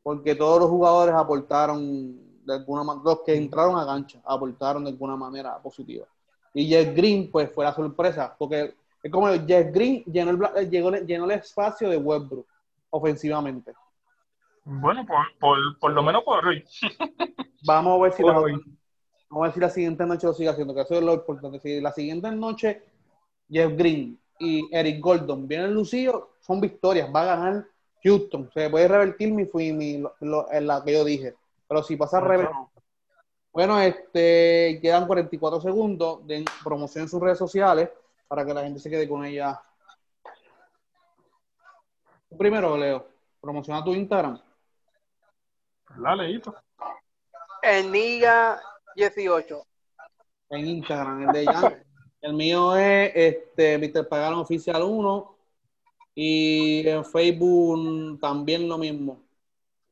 porque 0.03 0.35
todos 0.35 0.61
los 0.61 0.69
jugadores 0.69 1.15
aportaron 1.15 2.45
de 2.45 2.55
alguna 2.55 2.85
manera, 2.85 3.05
los 3.05 3.21
que 3.23 3.35
entraron 3.35 3.77
a 3.77 3.85
gancha 3.85 4.21
aportaron 4.25 4.85
de 4.85 4.91
alguna 4.91 5.17
manera 5.17 5.59
positiva. 5.63 6.07
Y 6.55 6.69
Jeff 6.69 6.95
Green, 6.95 7.31
pues 7.31 7.53
fue 7.53 7.65
la 7.65 7.75
sorpresa, 7.75 8.35
porque 8.39 8.75
es 9.03 9.11
como 9.11 9.27
Jeff 9.29 9.73
Green 9.73 10.05
llenó 10.05 10.31
el, 10.31 10.71
llenó, 10.71 10.97
llenó 10.97 11.25
el 11.25 11.33
espacio 11.33 11.91
de 11.91 11.97
Westbrook 11.97 12.47
ofensivamente. 12.91 13.75
Bueno, 14.65 15.05
por, 15.05 15.19
por, 15.39 15.79
por 15.79 15.91
lo 15.93 16.03
menos 16.03 16.23
por 16.23 16.47
hoy. 16.47 16.65
Vamos 17.67 17.99
a 17.99 18.03
ver 18.03 18.13
si 18.13 18.23
la, 18.23 18.33
vamos 18.33 18.57
a 19.31 19.41
ver 19.41 19.53
si 19.53 19.61
la 19.61 19.71
siguiente 19.71 20.07
noche 20.07 20.27
lo 20.27 20.35
sigue 20.35 20.51
haciendo, 20.51 20.75
que 20.75 20.83
eso 20.83 20.95
es 20.95 21.03
lo 21.03 21.15
importante. 21.15 21.59
Si 21.61 21.81
la 21.81 21.93
siguiente 21.93 22.31
noche 22.31 22.83
Jeff 23.51 23.73
Green 23.75 24.19
y 24.39 24.69
Eric 24.71 25.01
Gordon 25.01 25.49
vienen 25.49 25.73
lucidos, 25.73 26.25
son 26.41 26.61
victorias, 26.61 27.09
va 27.15 27.23
a 27.23 27.37
ganar 27.37 27.67
Houston. 28.03 28.51
Se 28.53 28.69
puede 28.69 28.87
revertir 28.87 29.33
mi, 29.33 29.49
mi, 29.73 30.05
lo, 30.21 30.53
en 30.53 30.67
la 30.67 30.85
que 30.85 30.93
yo 30.93 31.05
dije. 31.05 31.35
Pero 31.67 31.83
si 31.83 31.97
pasa 31.97 32.19
al 32.19 32.27
revés, 32.27 32.49
bueno, 33.55 33.81
este, 33.81 34.81
quedan 34.83 35.07
44 35.07 35.61
segundos 35.61 36.27
de 36.27 36.45
promoción 36.65 37.05
en 37.05 37.09
sus 37.09 37.23
redes 37.23 37.39
sociales 37.39 37.89
para 38.27 38.45
que 38.45 38.53
la 38.53 38.65
gente 38.65 38.81
se 38.81 38.91
quede 38.91 39.09
con 39.09 39.25
ella. 39.25 39.63
Primero, 42.37 42.77
Leo, 42.77 43.07
promociona 43.41 43.85
tu 43.85 43.95
Instagram. 43.95 44.43
La 45.99 46.17
leíto. 46.17 46.53
En 47.63 47.93
Niga 47.93 48.61
18. 48.97 49.63
En 50.51 50.67
Instagram, 50.67 51.29
el 51.29 51.33
de 51.33 51.47
Jan. 51.47 51.85
el 52.23 52.33
mío 52.33 52.77
es 52.77 53.13
este, 53.15 53.79
Mr. 53.79 54.09
Pagano 54.09 54.41
Oficial 54.41 54.83
1. 54.83 55.37
Y 56.17 56.89
en 56.89 57.05
Facebook 57.05 58.19
también 58.21 58.69
lo 58.69 58.79
mismo. 58.79 59.23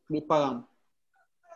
Luis 0.09 0.25
Pagán. 0.25 0.67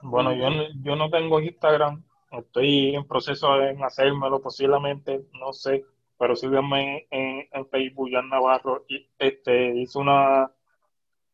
Bueno, 0.02 0.32
yo, 0.34 0.50
no- 0.50 0.68
yo 0.82 0.96
no 0.96 1.10
tengo 1.10 1.40
Instagram. 1.40 2.02
Estoy 2.30 2.94
en 2.94 3.06
proceso 3.06 3.56
de 3.58 3.76
hacérmelo 3.82 4.40
posiblemente, 4.40 5.24
no 5.40 5.52
sé. 5.52 5.84
Pero 6.18 6.34
síganme 6.36 7.06
en, 7.10 7.46
en 7.52 7.66
Facebook, 7.68 8.08
Jan 8.10 8.28
Navarro. 8.28 8.84
Y, 8.88 9.06
este, 9.18 9.74
hice 9.76 9.98
una, 9.98 10.50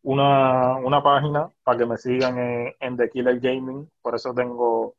una, 0.03 0.77
una 0.77 1.03
página 1.03 1.51
para 1.65 1.79
que 1.79 1.87
me 1.87 1.97
sigan 1.99 2.39
en, 2.39 2.75
en 2.81 2.97
The 2.97 3.11
Killer 3.11 3.41
Gaming. 3.41 3.89
Por 4.03 4.15
eso 4.15 4.35
tengo 4.35 4.97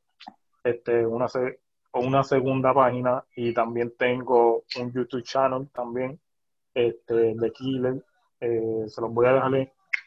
este, 0.63 1.06
una, 1.06 1.28
una 1.93 2.23
segunda 2.23 2.73
página 2.73 3.23
y 3.36 3.54
también 3.54 3.93
tengo 3.97 4.63
un 4.80 4.93
YouTube 4.93 5.23
channel 5.23 5.69
también, 5.73 6.19
este, 6.73 7.36
The 7.39 7.52
Killer. 7.52 8.06
Eh, 8.39 8.86
se 8.88 9.02
los 9.02 9.13
voy 9.13 9.26
a 9.28 9.34
dejar 9.34 9.56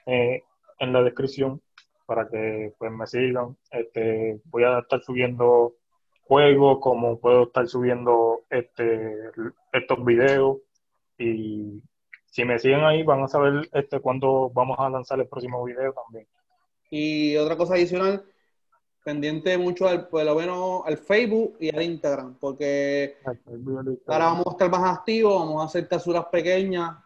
eh, 0.07 0.45
en 0.79 0.93
la 0.93 1.03
descripción 1.03 1.61
para 2.07 2.29
que 2.29 2.73
pues 2.79 2.91
me 2.93 3.07
sigan. 3.07 3.57
Este, 3.71 4.41
voy 4.45 4.65
a 4.65 4.79
estar 4.79 5.03
subiendo 5.03 5.75
juegos, 6.23 6.79
como 6.81 7.19
puedo 7.19 7.45
estar 7.45 7.69
subiendo 7.69 8.45
este, 8.51 9.31
estos 9.73 10.05
videos 10.05 10.59
y 11.19 11.83
si 12.27 12.45
me 12.45 12.59
siguen 12.59 12.85
ahí 12.85 13.03
van 13.03 13.23
a 13.23 13.29
saber 13.29 13.69
este 13.73 14.01
cuándo 14.01 14.51
vamos 14.53 14.77
a 14.79 14.91
lanzar 14.91 15.19
el 15.21 15.29
próximo 15.29 15.65
video 15.65 15.93
también. 15.93 16.27
Y 16.91 17.37
otra 17.37 17.57
cosa 17.57 17.75
adicional, 17.75 18.25
pendiente 19.05 19.57
mucho 19.57 19.89
al, 19.89 20.09
por 20.09 20.25
lo 20.25 20.35
menos 20.35 20.83
al 20.85 20.99
Facebook 20.99 21.57
y 21.61 21.75
al 21.75 21.83
Instagram, 21.83 22.37
porque 22.39 23.17
ahora 24.07 24.27
vamos 24.27 24.47
a 24.49 24.51
estar 24.51 24.71
más 24.71 24.99
activos, 24.99 25.39
vamos 25.39 25.63
a 25.63 25.67
hacer 25.67 25.89
casuras 25.89 26.27
pequeñas 26.27 26.97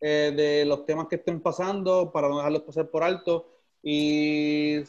eh, 0.00 0.32
de 0.34 0.64
los 0.64 0.86
temas 0.86 1.08
que 1.08 1.16
estén 1.16 1.40
pasando 1.40 2.12
para 2.12 2.28
no 2.28 2.36
dejarlos 2.36 2.62
pasar 2.62 2.88
por 2.88 3.02
alto. 3.02 3.57
Y 3.82 4.82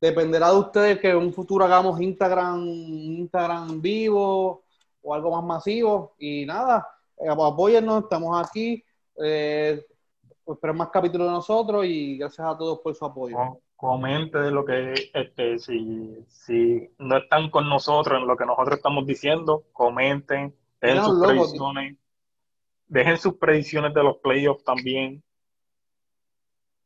dependerá 0.00 0.50
de 0.50 0.58
ustedes 0.58 0.98
que 0.98 1.10
en 1.10 1.16
un 1.16 1.32
futuro 1.32 1.64
hagamos 1.64 2.00
Instagram, 2.00 2.66
Instagram 2.66 3.80
vivo 3.80 4.62
o 5.02 5.14
algo 5.14 5.30
más 5.30 5.44
masivo. 5.44 6.14
Y 6.18 6.44
nada, 6.46 6.86
eh, 7.18 7.28
apóyennos, 7.28 8.04
estamos 8.04 8.44
aquí. 8.44 8.82
Eh, 9.22 9.84
esperen 10.46 10.76
más 10.76 10.88
capítulos 10.88 11.28
de 11.28 11.32
nosotros 11.34 11.84
y 11.86 12.16
gracias 12.18 12.46
a 12.46 12.56
todos 12.56 12.80
por 12.80 12.94
su 12.94 13.04
apoyo. 13.04 13.36
Com- 13.36 13.58
Comente 13.76 14.38
de 14.38 14.52
lo 14.52 14.64
que, 14.64 14.94
este, 15.12 15.58
si, 15.58 16.24
si 16.28 16.88
no 16.98 17.16
están 17.16 17.50
con 17.50 17.68
nosotros 17.68 18.20
en 18.20 18.28
lo 18.28 18.36
que 18.36 18.46
nosotros 18.46 18.76
estamos 18.76 19.04
diciendo, 19.04 19.64
comenten, 19.72 20.54
dejen 20.80 21.02
sus 21.04 21.20
predicciones, 21.26 21.96
dejen 22.86 23.18
sus 23.18 23.34
predicciones 23.38 23.92
de 23.92 24.04
los 24.04 24.18
playoffs 24.18 24.62
también 24.62 25.20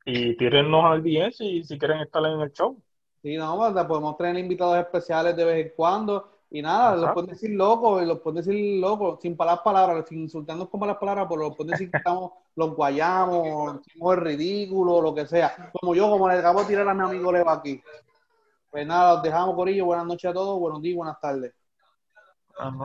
y 0.07 0.37
tírennos 0.37 0.85
al 0.85 1.03
DM 1.03 1.33
si, 1.33 1.65
si 1.65 1.79
quieren 1.79 1.99
estar 1.99 2.25
en 2.25 2.41
el 2.41 2.53
show. 2.53 2.81
Sí, 3.23 3.37
no, 3.37 3.59
¿verdad? 3.59 3.89
podemos 3.89 4.17
tener 4.17 4.39
invitados 4.39 4.79
especiales 4.79 5.37
de 5.37 5.45
vez 5.45 5.67
en 5.67 5.73
cuando. 5.77 6.31
Y 6.49 6.63
nada, 6.63 6.95
los 6.95 7.11
pueden 7.11 7.31
decir 7.31 7.51
locos, 7.51 8.07
los 8.07 8.21
pueden 8.21 8.37
decir 8.37 8.81
locos, 8.81 9.19
sin 9.21 9.37
palabras, 9.37 9.65
palabras, 9.65 10.09
sin 10.09 10.21
insultarnos 10.21 10.69
con 10.69 10.79
malas 10.79 10.97
palabras, 10.97 11.27
pero 11.29 11.43
los 11.43 11.57
pueden 11.57 11.73
decir 11.73 11.91
que 11.91 11.97
estamos, 11.97 12.31
los 12.55 12.77
guayamos, 12.77 13.81
somos 13.93 14.15
el 14.15 14.21
ridículo, 14.21 15.03
lo 15.03 15.13
que 15.13 15.27
sea. 15.27 15.73
Como 15.73 15.97
yo, 15.97 16.09
como 16.09 16.29
le 16.29 16.35
acabo 16.35 16.61
de 16.61 16.67
tirar 16.67 16.89
a 16.89 16.95
mi 16.95 17.03
amigo 17.03 17.33
Leva 17.33 17.55
aquí. 17.55 17.83
Pues 18.71 18.87
nada, 18.87 19.15
los 19.15 19.25
dejamos, 19.25 19.57
Corillo. 19.57 19.87
Buenas 19.87 20.07
noches 20.07 20.31
a 20.31 20.35
todos, 20.35 20.61
buenos 20.61 20.81
días, 20.81 20.97
buenas 20.97 21.21
tardes. 21.21 21.53
No 22.61 22.79